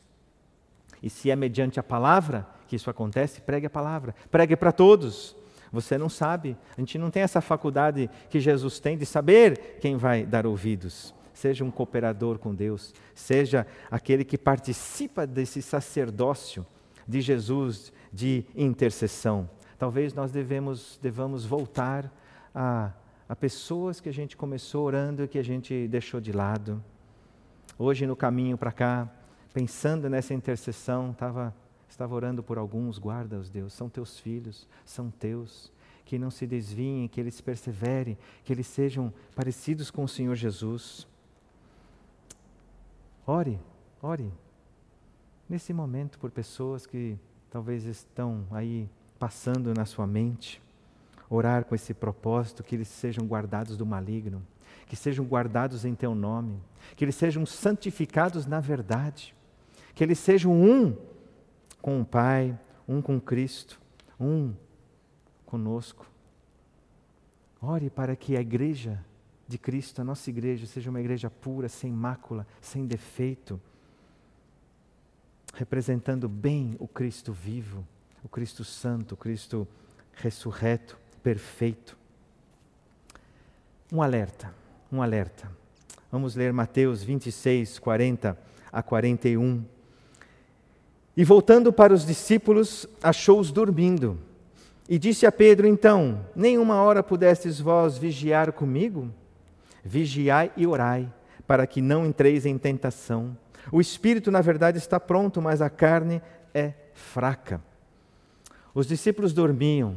E 1.03 1.11
se 1.11 1.33
é 1.33 1.35
mediante 1.35 1.81
a 1.81 1.83
palavra 1.83 2.47
que 2.69 2.77
isso 2.77 2.89
acontece, 2.89 3.41
pregue 3.41 3.67
a 3.67 3.71
palavra, 3.71 4.15
pregue 4.31 4.55
para 4.55 4.71
todos. 4.71 5.36
Você 5.73 5.99
não 5.99 6.09
sabe, 6.09 6.57
a 6.77 6.81
gente 6.81 6.99
não 6.99 7.11
tem 7.11 7.23
essa 7.23 7.41
faculdade 7.41 8.09
que 8.31 8.41
Jesus 8.41 8.79
tem 8.79 8.97
de 8.97 9.07
saber 9.07 9.79
quem 9.81 9.97
vai 9.97 10.25
dar 10.25 10.47
ouvidos. 10.47 11.15
Seja 11.33 11.65
um 11.65 11.71
cooperador 11.71 12.39
com 12.39 12.55
Deus, 12.55 12.95
seja 13.15 13.67
aquele 13.91 14.25
que 14.25 14.39
participa 14.39 15.27
desse 15.27 15.61
sacerdócio 15.61 16.65
de 17.07 17.21
Jesus 17.21 17.93
de 18.13 18.45
intercessão. 18.55 19.49
Talvez 19.79 20.15
nós 20.15 20.33
devemos, 20.33 20.99
devamos 21.03 21.45
voltar 21.45 22.11
a 22.55 22.93
a 23.29 23.35
pessoas 23.35 24.01
que 24.01 24.09
a 24.09 24.13
gente 24.13 24.37
começou 24.37 24.85
orando 24.85 25.25
e 25.25 25.29
que 25.29 25.39
a 25.39 25.43
gente 25.43 25.89
deixou 25.89 26.21
de 26.21 26.33
lado. 26.33 26.83
Hoje, 27.79 28.07
no 28.07 28.15
caminho 28.15 28.57
para 28.57 28.71
cá, 28.71 29.09
pensando 29.53 30.09
nessa 30.09 30.33
intercessão, 30.33 31.13
tava, 31.13 31.55
estava 31.89 32.15
orando 32.15 32.43
por 32.43 32.59
alguns, 32.59 32.99
guarda-os, 32.99 33.51
Deus, 33.51 33.73
são 33.73 33.89
teus 33.89 34.19
filhos, 34.19 34.67
são 34.85 35.11
teus, 35.11 35.73
que 36.05 36.19
não 36.19 36.31
se 36.31 36.47
desviem, 36.47 37.09
que 37.09 37.21
eles 37.21 37.41
perseverem, 37.41 38.17
que 38.45 38.53
eles 38.53 38.67
sejam 38.67 39.13
parecidos 39.35 39.91
com 39.91 40.05
o 40.05 40.09
Senhor 40.09 40.35
Jesus. 40.35 41.07
Ore, 43.27 43.59
ore, 44.01 44.33
nesse 45.49 45.73
momento 45.73 46.19
por 46.19 46.31
pessoas 46.31 46.87
que 46.87 47.19
talvez 47.51 47.85
estão 47.85 48.47
aí 48.51 48.89
passando 49.19 49.75
na 49.75 49.85
sua 49.85 50.07
mente 50.07 50.63
orar 51.29 51.65
com 51.65 51.75
esse 51.75 51.93
propósito, 51.93 52.63
que 52.63 52.77
eles 52.77 52.89
sejam 52.89 53.27
guardados 53.27 53.77
do 53.77 53.85
maligno, 53.85 54.47
que 54.87 54.95
sejam 54.95 55.25
guardados 55.25 55.85
em 55.85 55.95
teu 55.95 56.15
nome, 56.15 56.61
que 56.95 57.05
eles 57.05 57.17
sejam 57.17 57.45
santificados 57.45 58.47
na 58.47 58.61
verdade, 58.61 59.35
que 59.95 60.05
eles 60.05 60.19
sejam 60.19 60.53
um 60.53 60.97
com 61.87 62.01
o 62.01 62.05
Pai, 62.05 62.59
um 62.89 63.01
com 63.01 63.21
Cristo, 63.21 63.81
um 64.19 64.53
conosco. 65.45 66.05
Ore 67.63 67.89
para 67.89 68.17
que 68.17 68.37
a 68.37 68.41
igreja 68.41 68.99
de 69.47 69.57
Cristo, 69.57 70.01
a 70.01 70.05
nossa 70.05 70.29
igreja, 70.29 70.67
seja 70.67 70.91
uma 70.91 70.99
igreja 70.99 71.31
pura, 71.31 71.69
sem 71.69 71.93
mácula, 71.93 72.45
sem 72.61 72.87
defeito, 72.87 73.61
representando 75.55 76.29
bem 76.29 76.75
o 76.81 76.89
Cristo 76.89 77.33
vivo, 77.33 77.87
o 78.25 78.29
Cristo 78.29 78.65
santo, 78.65 79.13
o 79.13 79.17
Cristo 79.17 79.65
ressurreto, 80.13 80.99
perfeito. 81.23 81.97
Um 83.93 84.03
alerta, 84.03 84.53
um 84.91 85.01
alerta. 85.01 85.49
Vamos 86.11 86.35
ler 86.35 86.53
Mateus 86.53 87.05
26, 87.05 87.79
40 87.79 88.37
a 88.73 88.83
41. 88.83 89.76
E 91.17 91.25
voltando 91.25 91.73
para 91.73 91.95
os 91.95 92.05
discípulos, 92.05 92.87
achou-os 93.03 93.51
dormindo. 93.51 94.19
E 94.89 94.99
disse 94.99 95.25
a 95.25 95.33
Pedro: 95.33 95.67
Então, 95.67 96.27
nenhuma 96.35 96.83
hora 96.83 97.03
pudestes 97.03 97.59
vós 97.59 97.97
vigiar 97.97 98.53
comigo? 98.53 99.11
Vigiai 99.83 100.53
e 100.57 100.67
orai, 100.67 101.11
para 101.47 101.67
que 101.67 101.81
não 101.81 102.05
entreis 102.05 102.45
em 102.45 102.59
tentação. 102.59 103.37
O 103.73 103.81
espírito, 103.81 104.31
na 104.31 104.41
verdade, 104.41 104.79
está 104.79 105.01
pronto, 105.01 105.41
mas 105.41 105.63
a 105.63 105.71
carne 105.71 106.21
é 106.53 106.75
fraca. 106.93 107.61
Os 108.75 108.87
discípulos 108.87 109.33
dormiam. 109.33 109.97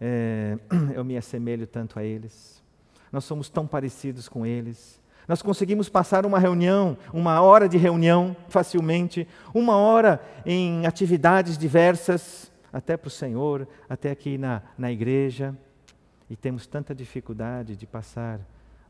É, 0.00 0.58
eu 0.94 1.04
me 1.04 1.16
assemelho 1.16 1.66
tanto 1.66 1.98
a 1.98 2.04
eles. 2.04 2.62
Nós 3.10 3.24
somos 3.24 3.48
tão 3.48 3.66
parecidos 3.66 4.28
com 4.28 4.44
eles. 4.44 5.00
Nós 5.28 5.40
conseguimos 5.40 5.88
passar 5.88 6.26
uma 6.26 6.38
reunião, 6.38 6.96
uma 7.12 7.40
hora 7.40 7.68
de 7.68 7.78
reunião 7.78 8.36
facilmente, 8.48 9.26
uma 9.54 9.76
hora 9.76 10.20
em 10.44 10.84
atividades 10.84 11.56
diversas, 11.56 12.50
até 12.72 12.96
para 12.96 13.08
o 13.08 13.10
Senhor, 13.10 13.68
até 13.88 14.10
aqui 14.10 14.36
na, 14.36 14.62
na 14.76 14.90
igreja, 14.90 15.56
e 16.28 16.34
temos 16.34 16.66
tanta 16.66 16.94
dificuldade 16.94 17.76
de 17.76 17.86
passar 17.86 18.40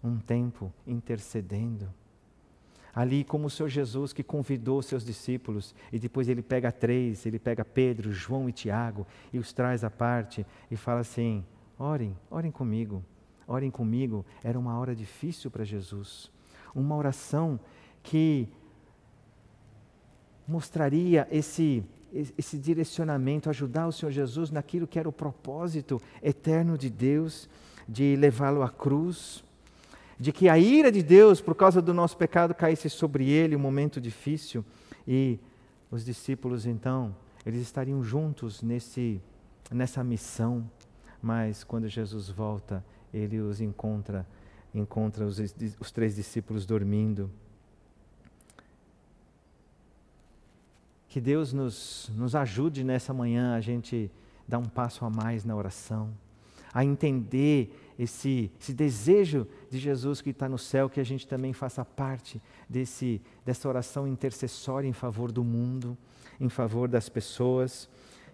um 0.03 0.18
tempo 0.18 0.73
intercedendo. 0.87 1.92
Ali, 2.95 3.25
como 3.25 3.47
o 3.47 3.51
Senhor 3.51 3.68
Jesus 3.68 4.12
que 4.12 4.23
convidou 4.23 4.83
seus 4.83 5.05
discípulos, 5.05 5.75
e 5.90 5.99
depois 5.99 6.29
ele 6.29 6.42
pega 6.42 6.71
três, 6.71 7.27
ele 7.27 7.38
pega 7.38 7.64
Pedro, 7.64 8.12
João 8.12 8.49
e 8.49 8.53
Tiago, 8.53 9.07
e 9.33 9.38
os 9.38 9.53
traz 9.53 9.83
à 9.83 9.90
parte 9.90 10.47
e 10.71 10.77
fala 10.77 11.01
assim: 11.01 11.45
orem, 11.79 12.16
orem 12.31 12.51
comigo 12.51 13.03
orem 13.46 13.70
comigo, 13.70 14.24
era 14.42 14.59
uma 14.59 14.78
hora 14.78 14.94
difícil 14.94 15.50
para 15.50 15.64
Jesus. 15.64 16.31
Uma 16.74 16.96
oração 16.96 17.59
que 18.02 18.48
mostraria 20.46 21.26
esse, 21.31 21.85
esse 22.37 22.59
direcionamento, 22.59 23.48
ajudar 23.48 23.87
o 23.87 23.92
Senhor 23.92 24.11
Jesus 24.11 24.50
naquilo 24.50 24.87
que 24.87 24.98
era 24.98 25.09
o 25.09 25.12
propósito 25.12 26.00
eterno 26.22 26.76
de 26.76 26.90
Deus, 26.90 27.48
de 27.88 28.16
levá-lo 28.16 28.62
à 28.62 28.68
cruz, 28.68 29.44
de 30.18 30.33
que 30.33 30.48
a 30.48 30.59
ira 30.59 30.92
de 30.92 31.02
Deus, 31.02 31.40
por 31.40 31.55
causa 31.55 31.83
do 31.83 31.92
nosso 31.92 32.16
pecado, 32.16 32.55
caísse 32.55 32.88
sobre 32.88 33.28
ele, 33.28 33.57
um 33.57 33.61
momento 33.61 34.00
difícil, 34.00 34.64
e 35.07 35.38
os 35.90 36.05
discípulos 36.05 36.64
então, 36.64 37.14
eles 37.44 37.61
estariam 37.61 38.02
juntos 38.02 38.62
nesse, 38.62 39.20
nessa 39.70 40.05
missão, 40.05 40.70
mas 41.20 41.64
quando 41.64 41.88
Jesus 41.88 42.28
volta, 42.28 42.85
ele 43.12 43.40
os 43.40 43.61
encontra, 43.61 44.27
encontra 44.75 45.25
os, 45.25 45.38
os 45.79 45.90
três 45.90 46.14
discípulos 46.14 46.64
dormindo. 46.64 47.31
Que 51.09 51.20
Deus 51.20 51.53
nos, 51.53 52.11
nos 52.16 52.35
ajude 52.35 52.83
nessa 52.83 53.12
manhã 53.12 53.55
a 53.55 53.61
gente 53.61 54.11
dar 54.48 54.59
um 54.59 54.64
passo 54.64 55.05
a 55.05 55.11
mais 55.11 55.44
na 55.44 55.55
oração, 55.55 56.11
a 56.72 56.85
entender 56.85 57.79
esse, 57.98 58.51
esse 58.59 58.72
desejo 58.72 59.46
de 59.70 59.79
Jesus 59.79 60.22
que 60.22 60.31
está 60.31 60.48
no 60.48 60.59
céu, 60.59 60.88
que 60.88 61.01
a 61.01 61.05
gente 61.05 61.27
também 61.27 61.53
faça 61.53 61.85
parte 61.85 62.40
desse, 62.68 63.20
dessa 63.44 63.68
oração 63.68 64.09
intercessória 64.09 64.88
em 64.88 64.92
favor 64.92 65.31
do 65.31 65.44
mundo, 65.44 65.96
em 66.40 66.48
favor 66.48 66.88
das 66.88 67.09
pessoas 67.09 67.88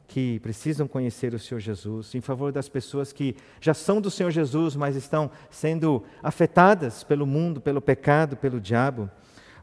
que 0.08 0.40
precisam 0.40 0.88
conhecer 0.88 1.34
o 1.34 1.38
Senhor 1.38 1.60
Jesus, 1.60 2.14
em 2.14 2.20
favor 2.22 2.50
das 2.50 2.66
pessoas 2.66 3.12
que 3.12 3.36
já 3.60 3.74
são 3.74 4.00
do 4.00 4.10
Senhor 4.10 4.30
Jesus, 4.30 4.74
mas 4.74 4.96
estão 4.96 5.30
sendo 5.50 6.02
afetadas 6.22 7.04
pelo 7.04 7.26
mundo, 7.26 7.60
pelo 7.60 7.82
pecado, 7.82 8.34
pelo 8.34 8.58
diabo. 8.58 9.10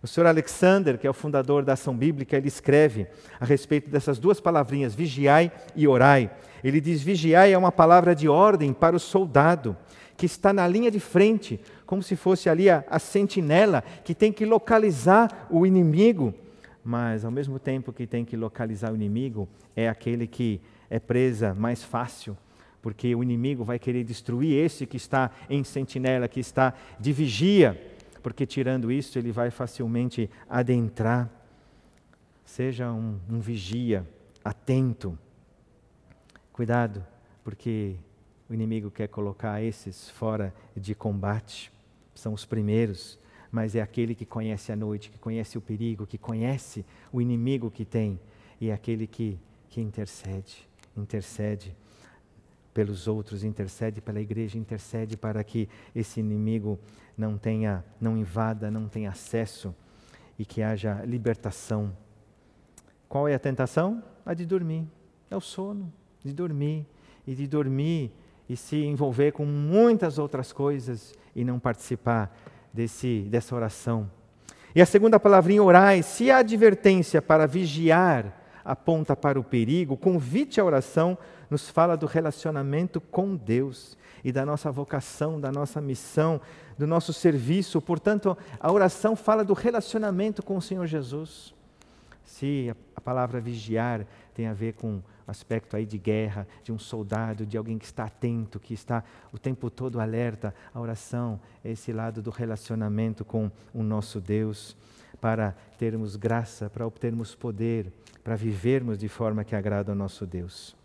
O 0.03 0.07
Sr. 0.07 0.27
Alexander, 0.27 0.99
que 0.99 1.07
é 1.07 1.09
o 1.09 1.13
fundador 1.15 1.65
da 1.65 1.73
Ação 1.73 1.97
Bíblica, 1.97 2.37
ele 2.37 2.47
escreve 2.47 3.07
a 3.39 3.43
respeito 3.43 3.89
dessas 3.89 4.19
duas 4.19 4.39
palavrinhas, 4.39 4.93
vigiai 4.93 5.51
e 5.75 5.87
orai. 5.87 6.29
Ele 6.63 6.79
diz: 6.79 7.01
vigiai 7.01 7.51
é 7.51 7.57
uma 7.57 7.71
palavra 7.71 8.13
de 8.13 8.29
ordem 8.29 8.71
para 8.71 8.95
o 8.95 8.99
soldado, 8.99 9.75
que 10.15 10.27
está 10.27 10.53
na 10.53 10.67
linha 10.67 10.91
de 10.91 10.99
frente, 10.99 11.59
como 11.87 12.03
se 12.03 12.15
fosse 12.15 12.49
ali 12.49 12.69
a, 12.69 12.83
a 12.87 12.99
sentinela, 12.99 13.83
que 14.03 14.13
tem 14.13 14.31
que 14.31 14.45
localizar 14.45 15.47
o 15.49 15.65
inimigo 15.65 16.35
mas 16.85 17.25
ao 17.25 17.31
mesmo 17.31 17.57
tempo 17.57 17.91
que 17.91 18.05
tem 18.05 18.23
que 18.23 18.37
localizar 18.37 18.93
o 18.93 18.95
inimigo, 18.95 19.49
é 19.75 19.89
aquele 19.89 20.27
que 20.27 20.61
é 20.87 20.99
presa 20.99 21.51
mais 21.55 21.83
fácil, 21.83 22.37
porque 22.79 23.15
o 23.15 23.23
inimigo 23.23 23.63
vai 23.63 23.79
querer 23.79 24.03
destruir 24.03 24.63
esse 24.63 24.85
que 24.85 24.95
está 24.95 25.31
em 25.49 25.63
sentinela, 25.63 26.27
que 26.27 26.39
está 26.39 26.75
de 26.99 27.11
vigia, 27.11 27.81
porque 28.21 28.45
tirando 28.45 28.91
isso 28.91 29.17
ele 29.17 29.31
vai 29.31 29.49
facilmente 29.49 30.29
adentrar. 30.47 31.27
Seja 32.45 32.91
um, 32.91 33.19
um 33.27 33.39
vigia, 33.39 34.07
atento. 34.43 35.17
Cuidado, 36.53 37.03
porque 37.43 37.95
o 38.47 38.53
inimigo 38.53 38.91
quer 38.91 39.07
colocar 39.07 39.63
esses 39.63 40.11
fora 40.11 40.53
de 40.77 40.93
combate. 40.93 41.71
São 42.13 42.31
os 42.31 42.45
primeiros 42.45 43.17
mas 43.55 43.73
é 43.73 43.81
aquele 43.81 44.13
que 44.13 44.25
conhece 44.25 44.73
a 44.73 44.75
noite, 44.75 45.09
que 45.09 45.17
conhece 45.17 45.57
o 45.57 45.61
perigo, 45.61 46.05
que 46.05 46.17
conhece 46.17 46.85
o 47.09 47.21
inimigo 47.21 47.71
que 47.71 47.85
tem, 47.85 48.19
e 48.59 48.69
é 48.69 48.73
aquele 48.73 49.07
que, 49.07 49.39
que 49.69 49.79
intercede, 49.79 50.67
intercede 50.97 51.73
pelos 52.73 53.07
outros, 53.07 53.45
intercede 53.45 54.01
pela 54.01 54.19
igreja, 54.19 54.57
intercede 54.57 55.15
para 55.15 55.41
que 55.41 55.69
esse 55.95 56.19
inimigo 56.19 56.77
não 57.17 57.37
tenha, 57.37 57.81
não 58.01 58.17
invada, 58.17 58.69
não 58.69 58.89
tenha 58.89 59.11
acesso 59.11 59.73
e 60.37 60.43
que 60.43 60.61
haja 60.61 61.05
libertação. 61.05 61.95
Qual 63.07 63.25
é 63.25 63.35
a 63.35 63.39
tentação? 63.39 64.03
A 64.25 64.33
de 64.33 64.45
dormir. 64.45 64.85
É 65.31 65.37
o 65.37 65.39
sono, 65.39 65.93
de 66.25 66.33
dormir 66.33 66.85
e 67.25 67.33
de 67.33 67.47
dormir 67.47 68.11
e 68.49 68.57
se 68.57 68.83
envolver 68.83 69.31
com 69.31 69.45
muitas 69.45 70.17
outras 70.17 70.51
coisas 70.51 71.15
e 71.33 71.45
não 71.45 71.57
participar 71.57 72.35
desse, 72.75 73.21
dessa 73.21 73.55
oração. 73.55 74.11
E 74.75 74.81
a 74.81 74.85
segunda 74.85 75.17
palavrinha, 75.17 75.63
orai, 75.63 76.03
se 76.03 76.29
a 76.29 76.39
advertência 76.39 77.21
para 77.21 77.47
vigiar 77.47 78.41
aponta 78.63 79.15
para 79.15 79.39
o 79.39 79.43
perigo, 79.43 79.93
o 79.93 79.97
convite 79.97 80.59
à 80.59 80.65
oração 80.65 81.17
nos 81.49 81.69
fala 81.69 81.95
do 81.95 82.05
relacionamento 82.05 82.99
com 82.99 83.35
Deus 83.35 83.97
e 84.23 84.31
da 84.31 84.45
nossa 84.45 84.69
vocação, 84.69 85.39
da 85.39 85.51
nossa 85.51 85.79
missão, 85.79 86.41
do 86.77 86.85
nosso 86.85 87.13
serviço. 87.13 87.81
Portanto, 87.81 88.37
a 88.59 88.71
oração 88.71 89.15
fala 89.15 89.45
do 89.45 89.53
relacionamento 89.53 90.43
com 90.43 90.57
o 90.57 90.61
Senhor 90.61 90.85
Jesus. 90.85 91.53
Se 92.25 92.75
a 92.95 92.99
palavra 92.99 93.39
vigiar 93.39 94.05
tem 94.33 94.47
a 94.47 94.53
ver 94.53 94.73
com 94.73 95.01
aspecto 95.27 95.75
aí 95.75 95.85
de 95.85 95.97
guerra, 95.97 96.47
de 96.63 96.71
um 96.71 96.79
soldado, 96.79 97.45
de 97.45 97.57
alguém 97.57 97.77
que 97.77 97.85
está 97.85 98.05
atento, 98.05 98.59
que 98.59 98.73
está 98.73 99.03
o 99.31 99.37
tempo 99.37 99.69
todo 99.69 99.99
alerta. 99.99 100.53
A 100.73 100.79
oração 100.79 101.39
esse 101.63 101.91
lado 101.91 102.21
do 102.21 102.29
relacionamento 102.29 103.25
com 103.25 103.51
o 103.73 103.83
nosso 103.83 104.21
Deus, 104.21 104.75
para 105.19 105.55
termos 105.77 106.15
graça, 106.15 106.69
para 106.69 106.85
obtermos 106.85 107.33
poder, 107.33 107.91
para 108.23 108.35
vivermos 108.35 108.97
de 108.97 109.07
forma 109.07 109.43
que 109.43 109.55
agrada 109.55 109.91
ao 109.91 109.95
nosso 109.95 110.25
Deus. 110.25 110.75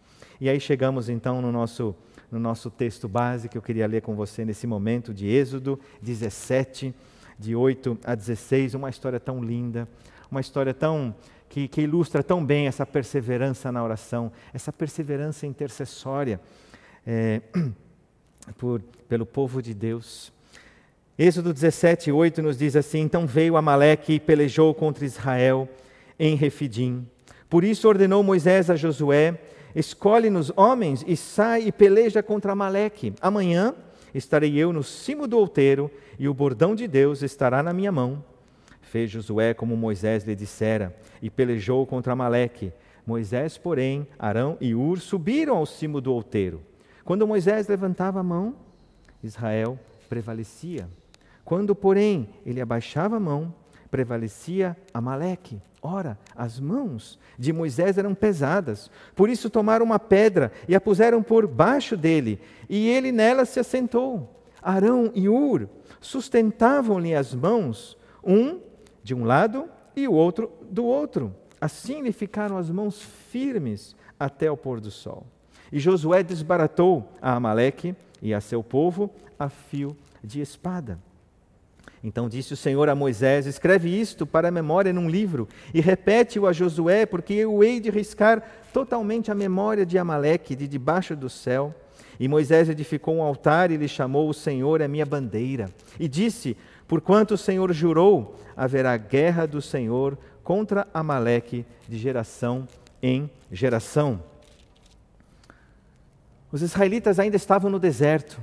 E 0.41 0.49
aí 0.49 0.59
chegamos 0.59 1.09
então 1.09 1.43
no 1.43 1.53
nosso, 1.53 1.95
no 2.31 2.39
nosso 2.39 2.71
texto 2.71 3.07
base 3.09 3.49
que 3.49 3.59
eu 3.59 3.63
queria 3.63 3.87
ler 3.87 4.01
com 4.01 4.15
você 4.15 4.45
nesse 4.45 4.67
momento, 4.67 5.13
de 5.13 5.27
Êxodo 5.27 5.79
17, 6.01 6.95
de 7.39 7.55
8 7.55 7.99
a 8.05 8.15
16, 8.15 8.75
uma 8.75 8.89
história 8.89 9.21
tão 9.21 9.43
linda, 9.43 9.87
uma 10.31 10.41
história 10.41 10.73
tão 10.73 11.15
que, 11.51 11.67
que 11.67 11.83
ilustra 11.83 12.23
tão 12.23 12.47
bem 12.47 12.69
essa 12.69 12.87
perseverança 12.87 13.73
na 13.73 13.83
oração, 13.83 14.33
essa 14.55 14.73
perseverança 14.73 15.47
intercessória 15.47 16.41
é, 17.05 17.43
por, 18.57 18.81
pelo 19.09 19.27
povo 19.27 19.61
de 19.61 19.75
Deus. 19.75 20.33
Êxodo 21.19 21.53
17, 21.53 22.13
8 22.13 22.41
nos 22.41 22.57
diz 22.57 22.77
assim: 22.77 23.01
Então 23.01 23.27
veio 23.27 23.57
Amaleque 23.57 24.15
e 24.15 24.21
pelejou 24.21 24.73
contra 24.73 25.05
Israel 25.05 25.69
em 26.19 26.37
Refidim. 26.37 27.05
Por 27.49 27.65
isso 27.65 27.89
ordenou 27.89 28.23
Moisés 28.23 28.71
a 28.71 28.77
Josué: 28.77 29.37
Escolhe-nos 29.75 30.53
homens 30.57 31.05
e 31.07 31.17
sai 31.17 31.65
e 31.67 31.73
peleja 31.73 32.23
contra 32.23 32.53
Amaleque. 32.53 33.13
Amanhã 33.21 33.75
estarei 34.15 34.57
eu 34.57 34.73
no 34.73 34.85
cimo 34.85 35.27
do 35.27 35.37
outeiro, 35.37 35.91
e 36.17 36.29
o 36.29 36.35
bordão 36.35 36.77
de 36.77 36.87
Deus 36.87 37.23
estará 37.23 37.61
na 37.61 37.73
minha 37.73 37.91
mão. 37.91 38.25
Fez 38.91 39.09
Josué 39.09 39.55
como 39.55 39.77
Moisés 39.77 40.25
lhe 40.25 40.35
dissera, 40.35 40.93
e 41.23 41.31
pelejou 41.31 41.87
contra 41.87 42.13
Amaleque. 42.13 42.73
Moisés, 43.07 43.57
porém, 43.57 44.05
Arão 44.19 44.59
e 44.61 44.75
Ur 44.75 44.99
subiram 44.99 45.57
ao 45.57 45.65
cimo 45.65 46.01
do 46.01 46.13
outeiro. 46.13 46.61
Quando 47.05 47.25
Moisés 47.25 47.69
levantava 47.69 48.19
a 48.19 48.25
mão, 48.25 48.57
Israel 49.23 49.79
prevalecia. 50.09 50.89
Quando, 51.45 51.73
porém, 51.73 52.31
ele 52.45 52.61
abaixava 52.61 53.19
a 53.19 53.21
mão, 53.21 53.55
prevalecia 53.93 54.77
Amaleque. 54.93 55.63
Ora, 55.81 56.19
as 56.35 56.59
mãos 56.59 57.17
de 57.39 57.53
Moisés 57.53 57.97
eram 57.97 58.13
pesadas, 58.13 58.91
por 59.15 59.31
isso 59.31 59.49
tomaram 59.49 59.87
uma 59.87 60.01
pedra 60.01 60.51
e 60.67 60.75
a 60.75 60.81
puseram 60.81 61.23
por 61.23 61.47
baixo 61.47 61.97
dele, 61.97 62.41
e 62.69 62.89
ele 62.89 63.13
nela 63.13 63.45
se 63.45 63.61
assentou. 63.61 64.43
Arão 64.61 65.13
e 65.15 65.29
Ur 65.29 65.69
sustentavam-lhe 66.01 67.15
as 67.15 67.33
mãos, 67.33 67.97
um 68.25 68.59
de 69.11 69.15
um 69.15 69.25
lado 69.25 69.69
e 69.97 70.07
o 70.07 70.13
outro 70.13 70.53
do 70.71 70.85
outro. 70.85 71.35
Assim 71.61 72.01
lhe 72.01 72.13
ficaram 72.13 72.57
as 72.57 72.71
mãos 72.71 73.03
firmes 73.03 73.97
até 74.19 74.49
o 74.49 74.57
pôr 74.57 74.81
do 74.81 74.89
sol. 74.89 75.27
E 75.73 75.81
Josué 75.81 76.23
desbaratou 76.23 77.13
a 77.21 77.35
Amaleque 77.35 77.97
e 78.23 78.33
a 78.33 78.41
seu 78.41 78.63
povo 78.63 79.11
a 79.37 79.49
fio 79.49 79.97
de 80.23 80.41
espada. 80.41 80.97
Então 82.05 82.29
disse 82.29 82.53
o 82.53 82.57
Senhor 82.57 82.89
a 82.89 82.95
Moisés: 82.95 83.47
Escreve 83.47 83.89
isto 83.89 84.25
para 84.25 84.47
a 84.47 84.53
memória 84.53 84.93
num 84.93 85.11
livro 85.11 85.49
e 85.75 85.81
repete-o 85.81 86.47
a 86.47 86.53
Josué, 86.53 87.05
porque 87.05 87.35
eu 87.35 87.65
hei 87.65 87.81
de 87.81 87.91
riscar 87.91 88.41
totalmente 88.73 89.29
a 89.29 89.35
memória 89.35 89.85
de 89.85 89.99
Amaleque 89.99 90.55
de 90.55 90.69
debaixo 90.69 91.17
do 91.17 91.29
céu. 91.29 91.75
E 92.19 92.29
Moisés 92.29 92.69
edificou 92.69 93.17
um 93.17 93.23
altar 93.23 93.73
e 93.73 93.77
lhe 93.77 93.89
chamou: 93.89 94.29
O 94.29 94.35
Senhor 94.35 94.81
é 94.81 94.87
minha 94.87 95.05
bandeira. 95.05 95.69
E 95.99 96.07
disse: 96.07 96.57
Porquanto 96.91 97.35
o 97.35 97.39
Senhor 97.39 97.73
jurou, 97.73 98.35
haverá 98.57 98.97
guerra 98.97 99.47
do 99.47 99.63
Senhor 99.63 100.19
contra 100.43 100.89
Amaleque 100.93 101.65
de 101.89 101.97
geração 101.97 102.67
em 103.01 103.31
geração. 103.53 104.21
Os 106.51 106.63
israelitas 106.63 107.21
ainda 107.21 107.37
estavam 107.37 107.71
no 107.71 107.79
deserto. 107.79 108.41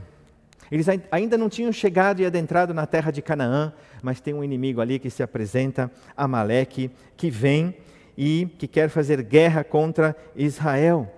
Eles 0.71 0.87
ainda 1.11 1.37
não 1.37 1.49
tinham 1.49 1.73
chegado 1.73 2.21
e 2.21 2.25
adentrado 2.25 2.73
na 2.73 2.85
terra 2.85 3.11
de 3.11 3.21
Canaã, 3.21 3.73
mas 4.01 4.21
tem 4.21 4.33
um 4.33 4.41
inimigo 4.41 4.79
ali 4.79 4.97
que 4.97 5.09
se 5.09 5.21
apresenta, 5.21 5.91
Amaleque, 6.15 6.89
que 7.17 7.29
vem 7.29 7.75
e 8.17 8.47
que 8.57 8.65
quer 8.65 8.87
fazer 8.87 9.23
guerra 9.23 9.61
contra 9.61 10.15
Israel. 10.33 11.13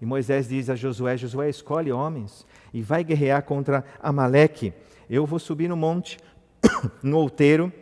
E 0.00 0.04
Moisés 0.04 0.48
diz 0.48 0.68
a 0.68 0.74
Josué: 0.74 1.16
Josué, 1.16 1.48
escolhe 1.48 1.92
homens 1.92 2.44
e 2.74 2.82
vai 2.82 3.04
guerrear 3.04 3.44
contra 3.44 3.84
Amaleque. 4.02 4.72
Eu 5.08 5.26
vou 5.26 5.38
subir 5.38 5.68
no 5.68 5.76
monte, 5.76 6.18
no 7.02 7.18
outeiro, 7.18 7.72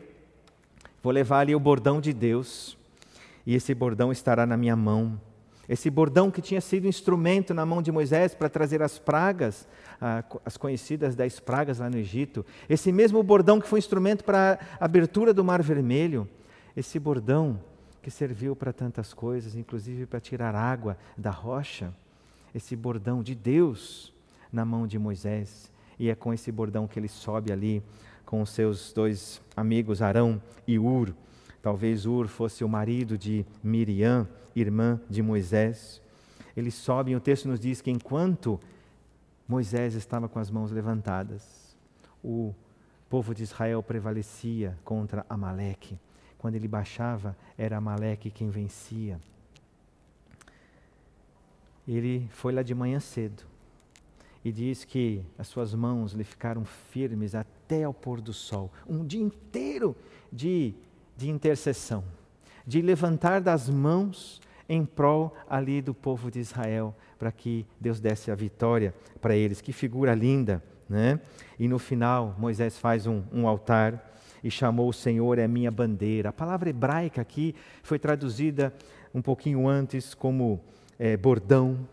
vou 1.03 1.12
levar 1.12 1.40
ali 1.40 1.55
o 1.55 1.61
bordão 1.61 2.01
de 2.01 2.12
Deus, 2.12 2.77
e 3.47 3.55
esse 3.55 3.75
bordão 3.75 4.12
estará 4.12 4.47
na 4.47 4.57
minha 4.57 4.77
mão. 4.77 5.21
Esse 5.69 5.88
bordão 5.88 6.31
que 6.31 6.43
tinha 6.43 6.61
sido 6.61 6.87
instrumento 6.87 7.55
na 7.55 7.64
mão 7.64 7.81
de 7.81 7.93
Moisés 7.93 8.35
para 8.35 8.49
trazer 8.49 8.83
as 8.83 8.99
pragas 8.99 9.69
as 10.45 10.57
conhecidas 10.57 11.14
dez 11.14 11.38
pragas 11.38 11.79
lá 11.79 11.90
no 11.90 11.99
Egito, 11.99 12.45
esse 12.69 12.90
mesmo 12.90 13.23
bordão 13.23 13.61
que 13.61 13.69
foi 13.69 13.79
instrumento 13.79 14.25
para 14.25 14.59
a 14.81 14.85
abertura 14.85 15.35
do 15.35 15.45
Mar 15.45 15.62
Vermelho, 15.62 16.27
esse 16.75 16.99
bordão 16.99 17.61
que 18.01 18.11
serviu 18.11 18.57
para 18.57 18.73
tantas 18.73 19.12
coisas, 19.12 19.55
inclusive 19.55 20.07
para 20.07 20.19
tirar 20.19 20.55
água 20.55 20.97
da 21.19 21.31
rocha, 21.31 21.93
esse 22.55 22.75
bordão 22.75 23.23
de 23.23 23.35
Deus 23.35 24.12
na 24.51 24.64
mão 24.64 24.87
de 24.87 24.99
Moisés. 24.99 25.71
E 25.99 26.09
é 26.09 26.14
com 26.14 26.33
esse 26.33 26.51
bordão 26.51 26.88
que 26.88 26.99
ele 26.99 27.09
sobe 27.09 27.53
ali 27.53 27.83
com 28.31 28.47
seus 28.47 28.93
dois 28.93 29.43
amigos 29.57 30.01
Arão 30.01 30.40
e 30.64 30.79
Ur. 30.79 31.12
Talvez 31.61 32.07
Ur 32.07 32.29
fosse 32.29 32.62
o 32.62 32.69
marido 32.69 33.19
de 33.19 33.45
Miriam, 33.61 34.29
irmã 34.55 35.01
de 35.11 35.21
Moisés. 35.21 36.01
Eles 36.57 36.75
sobem, 36.75 37.16
o 37.16 37.21
texto 37.21 37.49
nos 37.49 37.59
diz 37.59 37.81
que 37.81 37.90
enquanto 37.90 38.61
Moisés 39.49 39.97
estava 39.97 40.29
com 40.29 40.38
as 40.38 40.49
mãos 40.49 40.71
levantadas. 40.71 41.77
O 42.23 42.55
povo 43.09 43.35
de 43.35 43.43
Israel 43.43 43.83
prevalecia 43.83 44.79
contra 44.85 45.27
Amaleque. 45.29 45.99
Quando 46.38 46.55
ele 46.55 46.69
baixava, 46.69 47.37
era 47.59 47.79
Amaleque 47.79 48.31
quem 48.31 48.49
vencia. 48.49 49.21
Ele 51.87 52.29
foi 52.31 52.53
lá 52.53 52.62
de 52.62 52.77
manhã 52.77 53.01
cedo 53.01 53.43
e 54.45 54.53
diz 54.53 54.85
que 54.85 55.21
as 55.37 55.49
suas 55.49 55.75
mãos 55.75 56.12
lhe 56.12 56.23
ficaram 56.23 56.64
firmes 56.64 57.35
até 57.35 57.60
ao 57.85 57.94
pôr 57.94 58.20
do 58.20 58.33
sol 58.33 58.70
um 58.88 59.04
dia 59.04 59.20
inteiro 59.20 59.96
de, 60.33 60.74
de 61.16 61.28
intercessão, 61.28 62.04
de 62.66 62.83
levantar 62.83 63.40
das 63.40 63.68
mãos 63.68 64.40
em 64.68 64.85
prol 64.85 65.35
ali 65.48 65.83
do 65.83 65.92
povo 65.92 66.30
de 66.30 66.38
Israel, 66.38 66.94
para 67.18 67.33
que 67.33 67.66
Deus 67.80 67.98
desse 67.98 68.30
a 68.30 68.37
vitória 68.37 68.94
para 69.20 69.35
eles. 69.35 69.61
Que 69.61 69.72
figura 69.72 70.14
linda, 70.14 70.62
né? 70.88 71.20
E 71.59 71.66
no 71.66 71.78
final, 71.78 72.37
Moisés 72.38 72.78
faz 72.78 73.06
um, 73.06 73.24
um 73.33 73.48
altar 73.48 74.12
e 74.44 74.50
chamou 74.50 74.88
o 74.88 74.92
Senhor 74.92 75.38
é 75.38 75.48
minha 75.48 75.70
bandeira. 75.70 76.28
A 76.28 76.33
palavra 76.33 76.70
hebraica 76.70 77.20
aqui 77.20 77.54
foi 77.83 77.98
traduzida 77.98 78.72
um 79.12 79.20
pouquinho 79.20 79.68
antes 79.68 80.14
como 80.14 80.61
é, 80.98 81.16
bordão, 81.16 81.88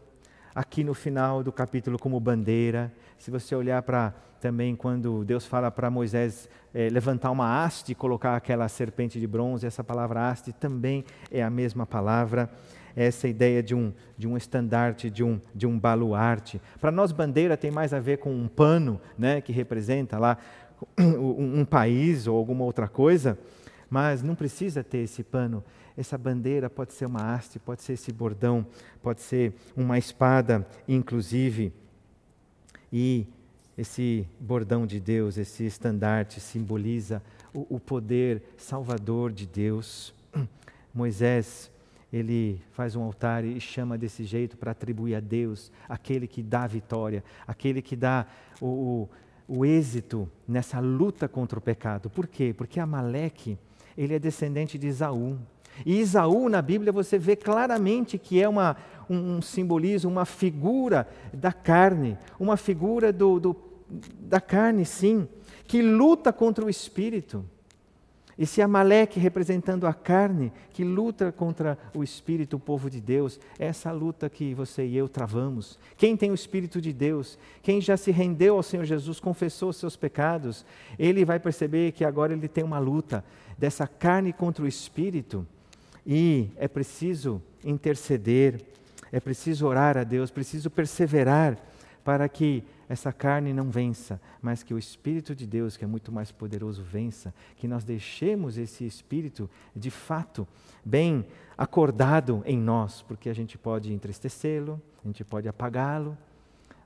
aqui 0.54 0.84
no 0.84 0.94
final 0.94 1.44
do 1.44 1.52
capítulo 1.52 1.98
como 1.98 2.20
bandeira. 2.20 2.94
Se 3.18 3.32
você 3.32 3.56
olhar 3.56 3.82
para 3.82 4.14
também 4.40 4.76
quando 4.76 5.24
Deus 5.24 5.46
fala 5.46 5.70
para 5.70 5.90
Moisés 5.90 6.50
é, 6.74 6.90
levantar 6.90 7.32
uma 7.32 7.64
haste 7.64 7.92
e 7.92 7.96
colocar 7.96 8.36
aquela 8.36 8.68
serpente 8.68 9.20
de 9.20 9.28
bronze, 9.28 9.66
essa 9.66 9.84
palavra 9.84 10.30
haste 10.30 10.54
também 10.54 11.04
é 11.32 11.44
a 11.44 11.50
mesma 11.50 11.86
palavra. 11.86 12.50
Essa 12.96 13.28
ideia 13.28 13.62
de 13.62 13.76
um, 13.76 13.94
de 14.18 14.28
um 14.28 14.36
estandarte, 14.36 15.10
de 15.10 15.24
um, 15.24 15.40
de 15.54 15.68
um 15.68 15.78
baluarte. 15.78 16.60
Para 16.82 16.92
nós, 16.92 17.12
bandeira 17.12 17.56
tem 17.56 17.70
mais 17.70 17.94
a 17.94 18.00
ver 18.00 18.18
com 18.18 18.34
um 18.34 18.48
pano, 18.48 19.00
né, 19.16 19.40
que 19.40 19.52
representa 19.52 20.18
lá 20.18 20.38
um, 20.98 21.60
um 21.60 21.66
país 21.66 22.26
ou 22.26 22.36
alguma 22.36 22.64
outra 22.64 22.88
coisa, 22.88 23.38
mas 23.88 24.24
não 24.24 24.34
precisa 24.34 24.84
ter 24.84 25.00
esse 25.00 25.24
pano 25.24 25.64
essa 25.98 26.16
bandeira 26.16 26.70
pode 26.70 26.94
ser 26.94 27.08
uma 27.08 27.34
haste, 27.34 27.58
pode 27.58 27.82
ser 27.82 27.94
esse 27.94 28.12
bordão, 28.14 28.68
pode 29.02 29.20
ser 29.20 29.56
uma 29.76 29.98
espada, 29.98 30.66
inclusive. 30.88 31.74
E 32.94 33.26
esse 33.78 34.28
bordão 34.40 34.88
de 34.88 35.00
Deus, 35.00 35.38
esse 35.38 35.66
estandarte, 35.66 36.40
simboliza 36.40 37.22
o, 37.54 37.76
o 37.76 37.80
poder 37.80 38.42
salvador 38.58 39.32
de 39.32 39.46
Deus. 39.46 40.14
Moisés, 40.94 41.72
ele 42.12 42.62
faz 42.72 42.96
um 42.96 43.04
altar 43.04 43.46
e 43.46 43.60
chama 43.60 43.98
desse 43.98 44.24
jeito 44.24 44.58
para 44.58 44.72
atribuir 44.72 45.16
a 45.16 45.20
Deus 45.20 45.72
aquele 45.88 46.28
que 46.28 46.42
dá 46.42 46.64
a 46.64 46.68
vitória, 46.68 47.24
aquele 47.46 47.82
que 47.82 47.96
dá 47.96 48.26
o, 48.60 48.66
o, 49.48 49.58
o 49.60 49.66
êxito 49.66 50.30
nessa 50.48 50.80
luta 50.80 51.28
contra 51.28 51.60
o 51.60 51.62
pecado. 51.62 52.10
Por 52.10 52.28
quê? 52.28 52.56
Porque 52.58 52.80
Amaleque, 52.80 53.60
ele 53.98 54.16
é 54.16 54.20
descendente 54.20 54.78
de 54.78 54.88
Isaú. 54.88 55.38
E 55.86 56.00
Isaú, 56.00 56.50
na 56.50 56.62
Bíblia, 56.62 56.92
você 56.92 57.20
vê 57.20 57.36
claramente 57.36 58.18
que 58.18 58.42
é 58.42 58.50
uma, 58.50 58.76
um, 59.10 59.38
um 59.38 59.42
simbolismo, 59.42 60.10
uma 60.10 60.26
figura 60.26 61.08
da 61.32 61.52
carne, 61.52 62.18
uma 62.40 62.58
figura 62.58 63.14
do, 63.14 63.40
do, 63.40 63.56
da 63.90 64.42
carne, 64.42 64.86
sim, 64.86 65.28
que 65.66 65.82
luta 65.82 66.32
contra 66.34 66.66
o 66.66 66.70
espírito. 66.70 67.46
Esse 68.38 68.62
Amaleque 68.62 69.20
representando 69.20 69.88
a 69.88 69.94
carne, 69.94 70.54
que 70.72 70.84
luta 70.84 71.32
contra 71.32 71.76
o 71.92 72.04
Espírito, 72.04 72.58
o 72.58 72.60
povo 72.60 72.88
de 72.88 73.02
Deus, 73.02 73.40
essa 73.58 73.92
luta 73.92 74.30
que 74.30 74.54
você 74.54 74.86
e 74.86 74.96
eu 74.96 75.10
travamos. 75.10 75.80
Quem 75.98 76.16
tem 76.16 76.30
o 76.30 76.36
Espírito 76.36 76.80
de 76.80 76.94
Deus, 76.94 77.40
quem 77.64 77.82
já 77.82 77.98
se 77.98 78.12
rendeu 78.12 78.56
ao 78.56 78.62
Senhor 78.62 78.86
Jesus, 78.86 79.20
confessou 79.20 79.74
seus 79.74 79.96
pecados, 79.96 80.64
ele 81.00 81.26
vai 81.26 81.40
perceber 81.40 81.94
que 81.94 82.06
agora 82.06 82.32
ele 82.32 82.48
tem 82.48 82.64
uma 82.64 82.78
luta 82.78 83.26
dessa 83.58 83.88
carne 83.88 84.32
contra 84.32 84.64
o 84.64 84.68
Espírito 84.68 85.46
e 86.06 86.52
é 86.58 86.68
preciso 86.68 87.42
interceder, 87.66 88.62
é 89.12 89.20
preciso 89.20 89.66
orar 89.66 89.98
a 89.98 90.04
Deus, 90.04 90.30
preciso 90.30 90.70
perseverar 90.70 91.58
para 92.04 92.30
que 92.30 92.64
essa 92.90 93.12
carne 93.12 93.54
não 93.54 93.70
vença, 93.70 94.20
mas 94.42 94.64
que 94.64 94.74
o 94.74 94.80
Espírito 94.80 95.36
de 95.36 95.46
Deus, 95.46 95.76
que 95.76 95.84
é 95.84 95.88
muito 95.88 96.12
mais 96.12 96.32
poderoso, 96.32 96.82
vença, 96.82 97.34
que 97.58 97.68
nós 97.68 97.84
deixemos 97.84 98.58
esse 98.58 98.86
Espírito 98.86 99.50
de 99.76 99.92
fato 99.92 100.48
bem 100.86 101.26
acordado 101.58 102.42
em 102.46 102.58
nós, 102.58 103.02
porque 103.02 103.30
a 103.30 103.34
gente 103.34 103.58
pode 103.58 103.92
entristecê-lo, 103.92 104.82
a 105.04 105.08
gente 105.08 105.24
pode 105.26 105.48
apagá-lo, 105.50 106.18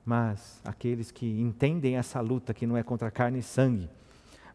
mas 0.04 0.60
aqueles 0.64 1.12
que 1.12 1.40
entendem 1.40 1.96
essa 1.96 2.20
luta, 2.20 2.52
que 2.52 2.66
não 2.66 2.76
é 2.76 2.82
contra 2.82 3.10
carne 3.10 3.38
e 3.38 3.42
sangue, 3.42 3.88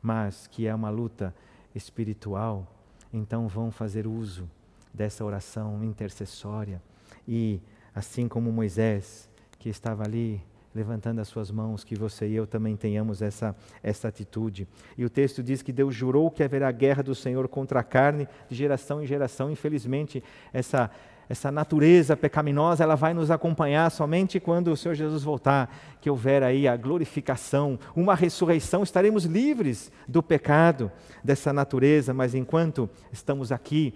mas 0.02 0.48
que 0.48 0.68
é 0.68 0.76
uma 0.76 0.90
luta 0.90 1.34
espiritual, 1.74 2.68
então 3.14 3.48
vão 3.48 3.72
fazer 3.72 4.06
uso 4.06 4.50
dessa 4.94 5.24
oração 5.24 5.84
intercessória. 5.84 6.82
E 7.26 7.62
assim 7.96 8.28
como 8.28 8.52
Moisés, 8.52 9.30
que 9.58 9.70
estava 9.70 10.04
ali 10.04 10.42
levantando 10.78 11.20
as 11.20 11.28
suas 11.28 11.50
mãos, 11.50 11.84
que 11.84 11.96
você 11.96 12.28
e 12.28 12.36
eu 12.36 12.46
também 12.46 12.76
tenhamos 12.76 13.22
essa, 13.24 13.56
essa 13.82 14.08
atitude. 14.08 14.68
E 14.96 15.04
o 15.04 15.10
texto 15.10 15.42
diz 15.42 15.64
que 15.64 15.74
Deus 15.74 15.96
jurou 15.96 16.30
que 16.30 16.44
haverá 16.44 16.72
guerra 16.72 17.02
do 17.02 17.16
Senhor 17.16 17.48
contra 17.48 17.80
a 17.80 17.84
carne 17.84 18.28
de 18.48 18.56
geração 18.56 19.02
em 19.02 19.08
geração. 19.08 19.50
Infelizmente, 19.50 20.24
essa, 20.54 20.92
essa 21.28 21.52
natureza 21.52 22.16
pecaminosa, 22.16 22.84
ela 22.84 22.94
vai 22.94 23.12
nos 23.12 23.32
acompanhar 23.32 23.90
somente 23.90 24.40
quando 24.40 24.72
o 24.72 24.78
Senhor 24.78 24.94
Jesus 24.94 25.24
voltar, 25.24 25.76
que 26.00 26.12
houver 26.12 26.44
aí 26.44 26.68
a 26.68 26.78
glorificação, 26.78 27.80
uma 27.96 28.14
ressurreição, 28.14 28.84
estaremos 28.84 29.26
livres 29.26 29.92
do 30.08 30.22
pecado 30.22 30.92
dessa 31.24 31.52
natureza, 31.52 32.14
mas 32.14 32.36
enquanto 32.36 32.88
estamos 33.12 33.52
aqui, 33.52 33.96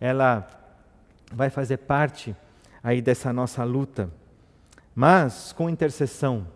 ela 0.00 0.48
vai 1.32 1.50
fazer 1.50 1.78
parte 1.78 2.36
aí 2.82 3.02
dessa 3.02 3.32
nossa 3.32 3.64
luta. 3.64 4.19
Mas 4.94 5.52
com 5.52 5.70
intercessão 5.70 6.46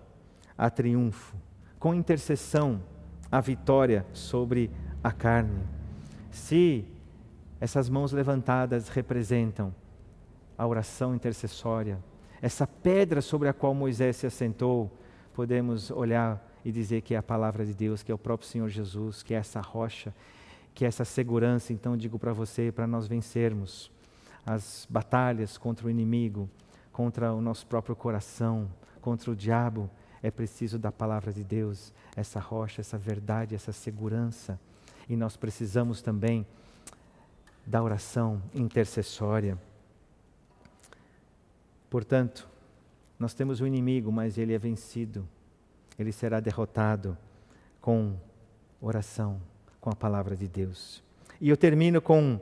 há 0.57 0.69
triunfo, 0.69 1.37
com 1.79 1.95
intercessão 1.95 2.83
há 3.31 3.41
vitória 3.41 4.07
sobre 4.13 4.71
a 5.03 5.13
carne. 5.13 5.63
Se 6.31 6.85
essas 7.61 7.89
mãos 7.89 8.13
levantadas 8.13 8.89
representam 8.89 9.75
a 10.57 10.67
oração 10.67 11.15
intercessória, 11.15 11.99
essa 12.43 12.67
pedra 12.67 13.23
sobre 13.23 13.49
a 13.49 13.53
qual 13.53 13.75
Moisés 13.75 14.17
se 14.17 14.27
assentou, 14.27 14.91
podemos 15.33 15.91
olhar 15.91 16.45
e 16.65 16.73
dizer 16.73 17.03
que 17.03 17.15
é 17.15 17.17
a 17.17 17.23
palavra 17.23 17.65
de 17.65 17.75
Deus, 17.75 18.03
que 18.03 18.13
é 18.13 18.15
o 18.15 18.19
próprio 18.19 18.49
Senhor 18.49 18.69
Jesus, 18.69 19.23
que 19.23 19.35
é 19.35 19.37
essa 19.37 19.61
rocha, 19.61 20.15
que 20.75 20.85
é 20.85 20.89
essa 20.89 21.05
segurança. 21.05 21.73
Então, 21.73 21.97
digo 21.97 22.19
para 22.19 22.33
você, 22.33 22.73
para 22.73 22.87
nós 22.87 23.07
vencermos 23.07 23.91
as 24.45 24.87
batalhas 24.91 25.57
contra 25.57 25.87
o 25.87 25.91
inimigo, 25.91 26.49
contra 26.95 27.35
o 27.35 27.41
nosso 27.41 27.67
próprio 27.67 27.97
coração, 27.97 28.71
contra 29.03 29.29
o 29.29 29.35
diabo, 29.35 29.91
é 30.23 30.31
preciso 30.31 30.79
da 30.79 30.93
palavra 30.93 31.33
de 31.33 31.43
Deus, 31.43 31.93
essa 32.15 32.39
rocha, 32.39 32.81
essa 32.81 32.97
verdade, 32.97 33.53
essa 33.53 33.73
segurança. 33.73 34.59
E 35.09 35.17
nós 35.17 35.37
precisamos 35.37 36.01
também 36.01 36.47
da 37.67 37.83
oração 37.83 38.41
intercessória. 38.55 39.59
Portanto, 41.91 42.49
nós 43.19 43.35
temos 43.35 43.61
um 43.61 43.67
inimigo, 43.67 44.13
mas 44.13 44.39
ele 44.39 44.55
é 44.55 44.59
vencido. 44.59 45.29
Ele 45.99 46.13
será 46.13 46.39
derrotado 46.39 47.19
com 47.81 48.15
oração, 48.81 49.41
com 49.81 49.91
a 49.91 49.97
palavra 49.97 50.37
de 50.37 50.47
Deus. 50.47 51.03
E 51.41 51.49
eu 51.49 51.57
termino 51.57 52.01
com 52.01 52.41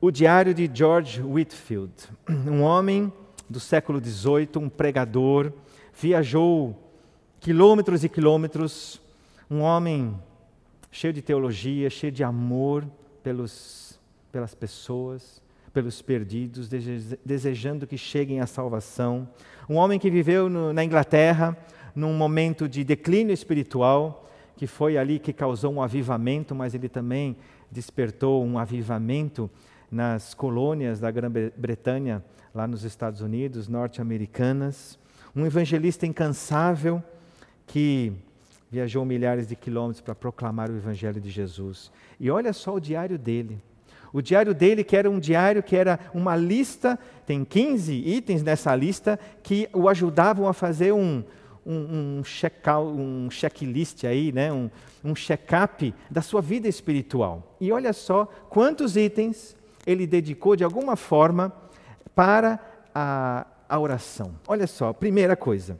o 0.00 0.10
diário 0.10 0.52
de 0.52 0.68
George 0.74 1.22
Whitfield, 1.22 1.94
um 2.28 2.60
homem 2.60 3.12
do 3.48 3.60
século 3.60 4.02
XVIII, 4.02 4.48
um 4.56 4.68
pregador, 4.68 5.52
viajou 5.92 6.76
quilômetros 7.40 8.04
e 8.04 8.08
quilômetros, 8.08 9.00
um 9.50 9.60
homem 9.60 10.14
cheio 10.90 11.12
de 11.12 11.20
teologia, 11.20 11.90
cheio 11.90 12.12
de 12.12 12.24
amor 12.24 12.86
pelos, 13.22 13.98
pelas 14.32 14.54
pessoas, 14.54 15.42
pelos 15.72 16.00
perdidos, 16.00 16.68
desejando 17.24 17.86
que 17.86 17.98
cheguem 17.98 18.40
à 18.40 18.46
salvação. 18.46 19.28
Um 19.68 19.74
homem 19.74 19.98
que 19.98 20.10
viveu 20.10 20.48
no, 20.48 20.72
na 20.72 20.84
Inglaterra 20.84 21.56
num 21.94 22.14
momento 22.14 22.68
de 22.68 22.82
declínio 22.84 23.32
espiritual, 23.32 24.30
que 24.56 24.66
foi 24.66 24.96
ali 24.96 25.18
que 25.18 25.32
causou 25.32 25.72
um 25.72 25.82
avivamento, 25.82 26.54
mas 26.54 26.74
ele 26.74 26.88
também 26.88 27.36
despertou 27.70 28.44
um 28.44 28.58
avivamento 28.58 29.50
nas 29.94 30.34
colônias 30.34 30.98
da 30.98 31.08
Grã-Bretanha, 31.08 32.22
lá 32.52 32.66
nos 32.66 32.82
Estados 32.82 33.20
Unidos, 33.20 33.68
norte-americanas. 33.68 34.98
Um 35.36 35.46
evangelista 35.46 36.04
incansável 36.04 37.00
que 37.64 38.12
viajou 38.68 39.04
milhares 39.04 39.46
de 39.46 39.54
quilômetros 39.54 40.00
para 40.00 40.12
proclamar 40.12 40.68
o 40.68 40.76
evangelho 40.76 41.20
de 41.20 41.30
Jesus. 41.30 41.92
E 42.18 42.28
olha 42.28 42.52
só 42.52 42.74
o 42.74 42.80
diário 42.80 43.16
dele. 43.16 43.62
O 44.12 44.20
diário 44.20 44.52
dele, 44.52 44.82
que 44.82 44.96
era 44.96 45.08
um 45.08 45.20
diário 45.20 45.62
que 45.62 45.76
era 45.76 46.00
uma 46.12 46.34
lista, 46.34 46.98
tem 47.24 47.44
15 47.44 47.92
itens 47.92 48.42
nessa 48.42 48.74
lista, 48.74 49.18
que 49.44 49.68
o 49.72 49.88
ajudavam 49.88 50.48
a 50.48 50.52
fazer 50.52 50.92
um, 50.92 51.22
um, 51.64 52.20
um, 52.20 52.22
um 52.96 53.30
checklist 53.30 54.04
aí, 54.04 54.32
né? 54.32 54.52
um, 54.52 54.68
um 55.04 55.14
check-up 55.14 55.94
da 56.10 56.20
sua 56.20 56.40
vida 56.40 56.66
espiritual. 56.66 57.56
E 57.60 57.70
olha 57.70 57.92
só 57.92 58.26
quantos 58.50 58.96
itens 58.96 59.56
ele 59.86 60.06
dedicou 60.06 60.56
de 60.56 60.64
alguma 60.64 60.96
forma 60.96 61.52
para 62.14 62.58
a, 62.94 63.46
a 63.68 63.78
oração. 63.78 64.34
Olha 64.46 64.66
só, 64.66 64.92
primeira 64.92 65.36
coisa. 65.36 65.78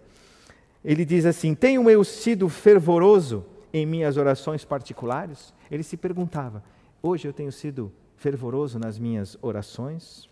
Ele 0.85 1.05
diz 1.05 1.25
assim: 1.25 1.55
Tenho 1.55 1.89
eu 1.89 2.05
sido 2.05 2.49
fervoroso 2.49 3.45
em 3.73 3.87
minhas 3.87 4.17
orações 4.17 4.65
particulares? 4.65 5.55
Ele 5.71 5.83
se 5.83 5.97
perguntava: 5.97 6.63
Hoje 7.03 7.27
eu 7.27 7.33
tenho 7.33 7.53
sido 7.53 7.93
fervoroso 8.17 8.79
nas 8.79 8.99
minhas 8.99 9.39
orações? 9.41 10.29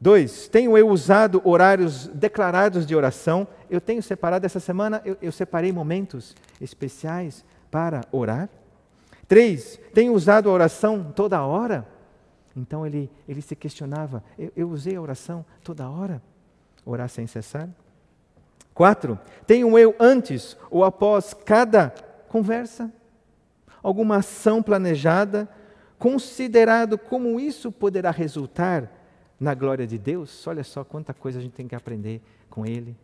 Dois, 0.00 0.46
tenho 0.46 0.78
eu 0.78 0.88
usado 0.88 1.42
horários 1.44 2.06
declarados 2.08 2.86
de 2.86 2.94
oração? 2.94 3.48
Eu 3.68 3.80
tenho 3.80 4.00
separado 4.00 4.46
essa 4.46 4.60
semana, 4.60 5.02
eu, 5.04 5.16
eu 5.20 5.32
separei 5.32 5.72
momentos 5.72 6.36
especiais 6.60 7.44
para 7.68 8.02
orar? 8.12 8.48
Três, 9.26 9.78
tenho 9.92 10.14
usado 10.14 10.48
a 10.48 10.52
oração 10.52 11.12
toda 11.14 11.42
hora? 11.42 11.86
Então 12.58 12.86
ele, 12.86 13.10
ele 13.28 13.40
se 13.40 13.54
questionava: 13.54 14.22
eu, 14.38 14.52
eu 14.56 14.70
usei 14.70 14.96
a 14.96 15.00
oração 15.00 15.44
toda 15.62 15.88
hora? 15.88 16.22
Orar 16.84 17.08
sem 17.08 17.26
cessar? 17.26 17.68
Quatro, 18.74 19.18
tenho 19.46 19.78
eu 19.78 19.94
antes 19.98 20.56
ou 20.70 20.84
após 20.84 21.34
cada 21.34 21.90
conversa? 22.28 22.92
Alguma 23.82 24.16
ação 24.16 24.62
planejada 24.62 25.48
considerado 25.98 26.96
como 26.96 27.40
isso 27.40 27.72
poderá 27.72 28.10
resultar 28.10 28.92
na 29.38 29.54
glória 29.54 29.86
de 29.86 29.98
Deus, 29.98 30.46
olha 30.46 30.64
só 30.64 30.82
quanta 30.82 31.14
coisa 31.14 31.38
a 31.38 31.42
gente 31.42 31.52
tem 31.52 31.68
que 31.68 31.74
aprender 31.74 32.20
com 32.50 32.66
Ele. 32.66 32.96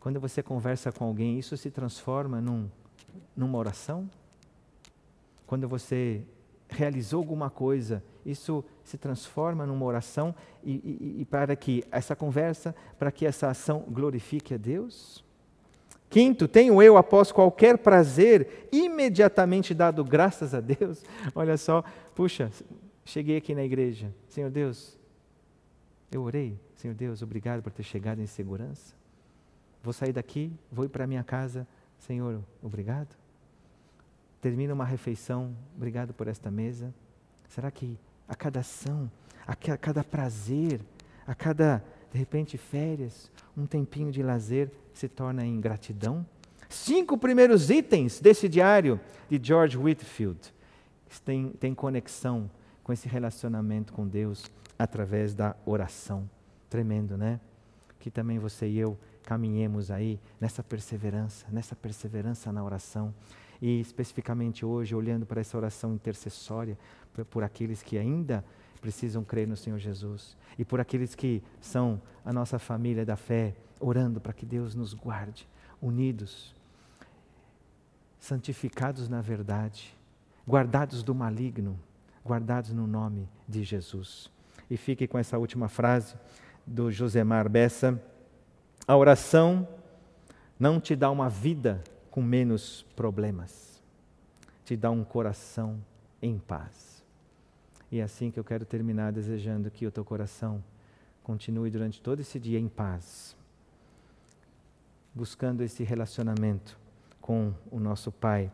Quando 0.00 0.20
você 0.20 0.42
conversa 0.42 0.90
com 0.90 1.04
alguém, 1.04 1.38
isso 1.38 1.56
se 1.56 1.70
transforma 1.70 2.40
num, 2.40 2.68
numa 3.36 3.56
oração? 3.56 4.08
Quando 5.46 5.68
você 5.68 6.22
realizou 6.76 7.18
alguma 7.18 7.50
coisa, 7.50 8.02
isso 8.24 8.64
se 8.82 8.96
transforma 8.98 9.66
numa 9.66 9.84
oração 9.84 10.34
e, 10.62 10.72
e, 10.72 11.20
e 11.20 11.24
para 11.24 11.54
que 11.54 11.84
essa 11.90 12.16
conversa, 12.16 12.74
para 12.98 13.10
que 13.10 13.26
essa 13.26 13.48
ação 13.48 13.84
glorifique 13.88 14.54
a 14.54 14.56
Deus? 14.56 15.24
Quinto, 16.08 16.46
tenho 16.46 16.80
eu, 16.80 16.96
após 16.96 17.32
qualquer 17.32 17.78
prazer, 17.78 18.68
imediatamente 18.70 19.74
dado 19.74 20.04
graças 20.04 20.54
a 20.54 20.60
Deus. 20.60 21.02
Olha 21.34 21.56
só, 21.56 21.82
puxa, 22.14 22.50
cheguei 23.04 23.36
aqui 23.36 23.54
na 23.54 23.64
igreja. 23.64 24.14
Senhor 24.28 24.50
Deus, 24.50 24.98
eu 26.12 26.22
orei. 26.22 26.58
Senhor 26.76 26.94
Deus, 26.94 27.22
obrigado 27.22 27.62
por 27.62 27.72
ter 27.72 27.82
chegado 27.82 28.20
em 28.20 28.26
segurança. 28.26 28.94
Vou 29.82 29.92
sair 29.92 30.12
daqui, 30.12 30.52
vou 30.70 30.84
ir 30.84 30.88
para 30.88 31.06
minha 31.06 31.24
casa. 31.24 31.66
Senhor, 31.98 32.40
obrigado. 32.62 33.23
Termina 34.44 34.74
uma 34.74 34.84
refeição, 34.84 35.56
obrigado 35.74 36.12
por 36.12 36.28
esta 36.28 36.50
mesa. 36.50 36.92
Será 37.48 37.70
que 37.70 37.98
a 38.28 38.34
cada 38.34 38.60
ação, 38.60 39.10
a 39.46 39.56
cada 39.56 40.04
prazer, 40.04 40.82
a 41.26 41.34
cada 41.34 41.82
de 42.12 42.18
repente, 42.18 42.58
férias, 42.58 43.32
um 43.56 43.64
tempinho 43.64 44.12
de 44.12 44.22
lazer 44.22 44.70
se 44.92 45.08
torna 45.08 45.46
em 45.46 45.58
gratidão. 45.62 46.26
Cinco 46.68 47.16
primeiros 47.16 47.70
itens 47.70 48.20
desse 48.20 48.46
diário 48.46 49.00
de 49.30 49.40
George 49.42 49.78
Whitfield 49.78 50.52
têm, 51.24 51.48
têm 51.52 51.74
conexão 51.74 52.50
com 52.82 52.92
esse 52.92 53.08
relacionamento 53.08 53.94
com 53.94 54.06
Deus 54.06 54.44
através 54.78 55.32
da 55.32 55.56
oração. 55.64 56.28
Tremendo, 56.68 57.16
né? 57.16 57.40
Que 57.98 58.10
também 58.10 58.38
você 58.38 58.68
e 58.68 58.76
eu 58.76 58.98
caminhemos 59.22 59.90
aí 59.90 60.20
nessa 60.38 60.62
perseverança, 60.62 61.46
nessa 61.50 61.74
perseverança 61.74 62.52
na 62.52 62.62
oração. 62.62 63.14
E 63.60 63.80
especificamente 63.80 64.64
hoje, 64.64 64.94
olhando 64.94 65.24
para 65.24 65.40
essa 65.40 65.56
oração 65.56 65.94
intercessória 65.94 66.78
por, 67.12 67.24
por 67.24 67.42
aqueles 67.44 67.82
que 67.82 67.96
ainda 67.96 68.44
precisam 68.80 69.24
crer 69.24 69.48
no 69.48 69.56
Senhor 69.56 69.78
Jesus. 69.78 70.36
E 70.58 70.64
por 70.64 70.80
aqueles 70.80 71.14
que 71.14 71.42
são 71.60 72.00
a 72.24 72.32
nossa 72.32 72.58
família 72.58 73.04
da 73.04 73.16
fé, 73.16 73.54
orando 73.80 74.20
para 74.20 74.32
que 74.32 74.44
Deus 74.44 74.74
nos 74.74 74.92
guarde, 74.92 75.48
unidos, 75.80 76.54
santificados 78.20 79.08
na 79.08 79.20
verdade, 79.20 79.94
guardados 80.46 81.02
do 81.02 81.14
maligno, 81.14 81.78
guardados 82.24 82.72
no 82.72 82.86
nome 82.86 83.28
de 83.48 83.62
Jesus. 83.62 84.30
E 84.70 84.76
fique 84.76 85.06
com 85.06 85.18
essa 85.18 85.38
última 85.38 85.68
frase 85.68 86.14
do 86.66 86.90
Josemar 86.90 87.48
Bessa: 87.48 88.02
A 88.86 88.96
oração 88.96 89.68
não 90.58 90.80
te 90.80 90.96
dá 90.96 91.10
uma 91.10 91.28
vida 91.28 91.82
com 92.14 92.22
menos 92.22 92.86
problemas, 92.94 93.82
te 94.64 94.76
dá 94.76 94.88
um 94.88 95.02
coração 95.02 95.84
em 96.22 96.38
paz. 96.38 97.02
E 97.90 97.98
é 97.98 98.04
assim 98.04 98.30
que 98.30 98.38
eu 98.38 98.44
quero 98.44 98.64
terminar 98.64 99.10
desejando 99.10 99.68
que 99.68 99.84
o 99.84 99.90
teu 99.90 100.04
coração 100.04 100.62
continue 101.24 101.72
durante 101.72 102.00
todo 102.00 102.20
esse 102.20 102.38
dia 102.38 102.60
em 102.60 102.68
paz. 102.68 103.36
buscando 105.12 105.64
esse 105.64 105.82
relacionamento 105.82 106.78
com 107.20 107.52
o 107.68 107.80
nosso 107.80 108.12
Pai 108.12 108.48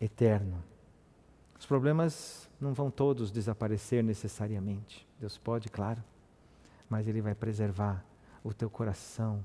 eterno. 0.00 0.64
Os 1.58 1.66
problemas 1.66 2.48
não 2.58 2.72
vão 2.72 2.90
todos 2.90 3.30
desaparecer 3.30 4.02
necessariamente. 4.02 5.06
Deus 5.20 5.36
pode, 5.36 5.68
claro, 5.68 6.02
mas 6.88 7.06
Ele 7.06 7.20
vai 7.20 7.34
preservar 7.34 8.02
o 8.42 8.54
teu 8.54 8.70
coração 8.70 9.44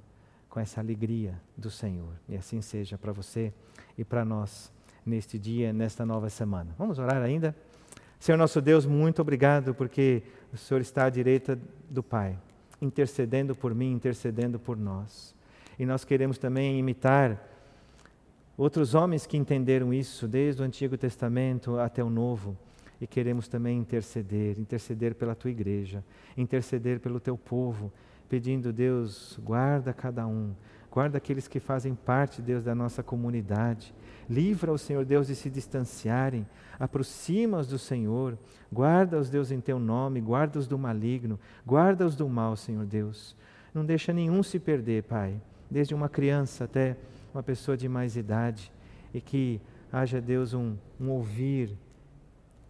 com 0.50 0.60
essa 0.60 0.80
alegria 0.80 1.40
do 1.56 1.70
Senhor. 1.70 2.14
E 2.28 2.36
assim 2.36 2.62
seja 2.62 2.98
para 2.98 3.12
você 3.12 3.54
e 3.98 4.04
para 4.04 4.24
nós 4.24 4.72
neste 5.06 5.40
dia, 5.40 5.72
nesta 5.72 6.06
nova 6.06 6.30
semana. 6.30 6.74
Vamos 6.78 7.00
orar 7.00 7.22
ainda? 7.22 7.56
Senhor 8.20 8.38
nosso 8.38 8.60
Deus, 8.62 8.86
muito 8.86 9.22
obrigado 9.22 9.74
porque 9.74 10.24
o 10.52 10.58
Senhor 10.58 10.82
está 10.82 11.06
à 11.06 11.10
direita 11.10 11.58
do 11.90 12.02
Pai, 12.02 12.38
intercedendo 12.82 13.56
por 13.56 13.74
mim, 13.76 13.94
intercedendo 13.94 14.60
por 14.60 14.76
nós. 14.76 15.36
E 15.78 15.86
nós 15.86 16.04
queremos 16.04 16.38
também 16.38 16.80
imitar 16.80 17.40
outros 18.58 18.96
homens 18.96 19.28
que 19.28 19.38
entenderam 19.38 19.94
isso 19.94 20.28
desde 20.28 20.62
o 20.62 20.66
Antigo 20.66 20.98
Testamento 20.98 21.78
até 21.78 22.04
o 22.04 22.10
Novo. 22.10 22.58
E 23.00 23.06
queremos 23.06 23.48
também 23.48 23.78
interceder, 23.78 24.60
interceder 24.60 25.14
pela 25.14 25.36
tua 25.36 25.52
igreja, 25.52 26.04
interceder 26.36 27.00
pelo 27.00 27.20
teu 27.20 27.38
povo, 27.38 27.94
pedindo, 28.28 28.74
Deus, 28.74 29.40
guarda 29.42 29.94
cada 29.94 30.28
um, 30.28 30.54
guarda 30.92 31.18
aqueles 31.18 31.48
que 31.48 31.60
fazem 31.60 31.96
parte, 31.96 32.42
Deus, 32.42 32.64
da 32.64 32.76
nossa 32.76 33.02
comunidade. 33.02 33.94
Livra 34.30 34.72
o 34.72 34.78
Senhor 34.78 35.06
Deus 35.06 35.28
de 35.28 35.36
se 35.36 35.50
distanciarem, 35.50 36.46
aproxima-os 36.80 37.68
do 37.68 37.80
Senhor, 37.80 38.38
guarda-os, 38.74 39.30
Deus, 39.30 39.52
em 39.52 39.62
teu 39.62 39.80
nome, 39.80 40.20
guarda-os 40.20 40.68
do 40.68 40.78
maligno, 40.78 41.40
guarda-os 41.66 42.16
do 42.16 42.28
mal, 42.28 42.56
Senhor 42.56 42.86
Deus. 42.86 43.36
Não 43.74 43.86
deixa 43.86 44.12
nenhum 44.12 44.44
se 44.44 44.60
perder, 44.60 45.04
Pai, 45.04 45.40
desde 45.72 45.96
uma 45.96 46.10
criança 46.10 46.66
até 46.66 46.98
uma 47.34 47.44
pessoa 47.44 47.78
de 47.78 47.88
mais 47.88 48.18
idade, 48.18 48.72
e 49.14 49.22
que 49.22 49.62
haja, 49.92 50.20
Deus, 50.20 50.54
um, 50.54 50.76
um 51.00 51.10
ouvir, 51.10 51.78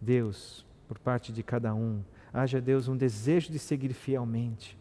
Deus, 0.00 0.64
por 0.86 0.98
parte 0.98 1.32
de 1.32 1.42
cada 1.42 1.74
um, 1.74 2.02
haja, 2.32 2.60
Deus, 2.60 2.86
um 2.86 2.96
desejo 2.96 3.50
de 3.50 3.58
seguir 3.58 3.92
fielmente 3.92 4.78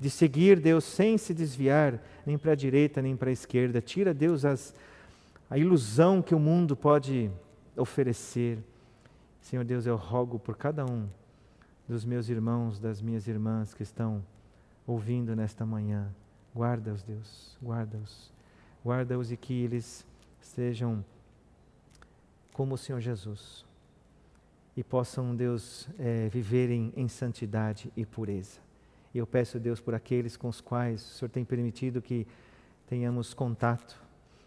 de 0.00 0.08
seguir 0.08 0.58
Deus 0.58 0.84
sem 0.84 1.18
se 1.18 1.34
desviar 1.34 2.00
nem 2.24 2.38
para 2.38 2.52
a 2.52 2.54
direita 2.54 3.02
nem 3.02 3.14
para 3.14 3.28
a 3.28 3.32
esquerda. 3.32 3.82
Tira, 3.82 4.14
Deus, 4.14 4.46
as, 4.46 4.74
a 5.50 5.58
ilusão 5.58 6.22
que 6.22 6.34
o 6.34 6.38
mundo 6.38 6.74
pode 6.74 7.30
oferecer. 7.76 8.58
Senhor 9.42 9.64
Deus, 9.64 9.84
eu 9.84 9.96
rogo 9.96 10.38
por 10.38 10.56
cada 10.56 10.86
um 10.86 11.06
dos 11.86 12.04
meus 12.04 12.28
irmãos, 12.30 12.78
das 12.78 13.02
minhas 13.02 13.28
irmãs 13.28 13.74
que 13.74 13.82
estão 13.82 14.24
ouvindo 14.86 15.36
nesta 15.36 15.66
manhã. 15.66 16.08
Guarda-os, 16.56 17.02
Deus, 17.02 17.58
guarda-os. 17.62 18.32
Guarda-os 18.82 19.30
e 19.30 19.36
que 19.36 19.52
eles 19.52 20.06
sejam 20.40 21.04
como 22.52 22.74
o 22.74 22.78
Senhor 22.78 23.00
Jesus 23.00 23.64
e 24.76 24.82
possam, 24.82 25.36
Deus, 25.36 25.88
é, 25.98 26.28
viverem 26.28 26.92
em 26.96 27.06
santidade 27.06 27.92
e 27.94 28.06
pureza. 28.06 28.69
E 29.12 29.18
eu 29.18 29.26
peço, 29.26 29.58
Deus, 29.58 29.80
por 29.80 29.94
aqueles 29.94 30.36
com 30.36 30.48
os 30.48 30.60
quais 30.60 31.02
o 31.02 31.14
Senhor 31.14 31.30
tem 31.30 31.44
permitido 31.44 32.00
que 32.00 32.26
tenhamos 32.86 33.34
contato, 33.34 34.00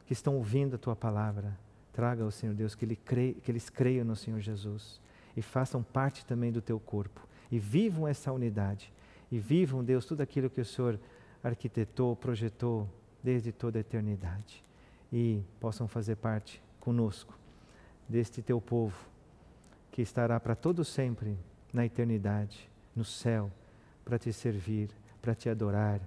que 0.05 0.14
estão 0.14 0.36
ouvindo 0.36 0.76
a 0.76 0.80
tua 0.80 0.95
palavra. 0.95 1.57
Traga, 1.91 2.24
ao 2.24 2.32
Senhor 2.32 2.55
Deus, 2.55 2.74
que, 2.74 2.86
ele 2.86 2.95
creia, 2.95 3.34
que 3.34 3.51
eles 3.51 3.70
creiam 3.70 4.05
no 4.05 4.16
Senhor 4.16 4.39
Jesus 4.39 5.01
e 5.36 5.41
façam 5.41 5.84
parte 5.84 6.26
também 6.26 6.51
do 6.51 6.61
teu 6.61 6.80
corpo 6.80 7.28
e 7.51 7.59
vivam 7.59 8.07
essa 8.07 8.32
unidade. 8.32 8.91
E 9.32 9.39
vivam, 9.39 9.84
Deus, 9.84 10.05
tudo 10.05 10.22
aquilo 10.22 10.49
que 10.49 10.61
o 10.61 10.66
Senhor 10.66 10.99
arquitetou, 11.43 12.16
projetou 12.16 12.89
desde 13.22 13.51
toda 13.51 13.80
a 13.80 13.82
eternidade. 13.82 14.64
E 15.11 15.41
possam 15.59 15.88
fazer 15.88 16.16
parte 16.16 16.61
conosco 16.80 17.38
deste 18.07 18.41
teu 18.41 18.59
povo 18.59 19.07
que 19.91 20.01
estará 20.01 20.39
para 20.39 20.55
todo 20.55 20.84
sempre 20.84 21.38
na 21.72 21.86
eternidade, 21.86 22.70
no 22.95 23.05
céu 23.05 23.51
para 24.04 24.20
te 24.20 24.32
servir, 24.32 24.89
para 25.22 25.36
te 25.36 25.49
adorar, 25.49 26.01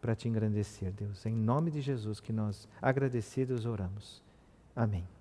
para 0.00 0.14
te 0.14 0.28
engrandecer, 0.28 0.92
Deus. 0.92 1.24
Em 1.26 1.34
nome 1.34 1.70
de 1.70 1.80
Jesus 1.80 2.20
que 2.20 2.32
nós 2.32 2.68
agradecidos 2.80 3.66
oramos. 3.66 4.22
Amém. 4.74 5.17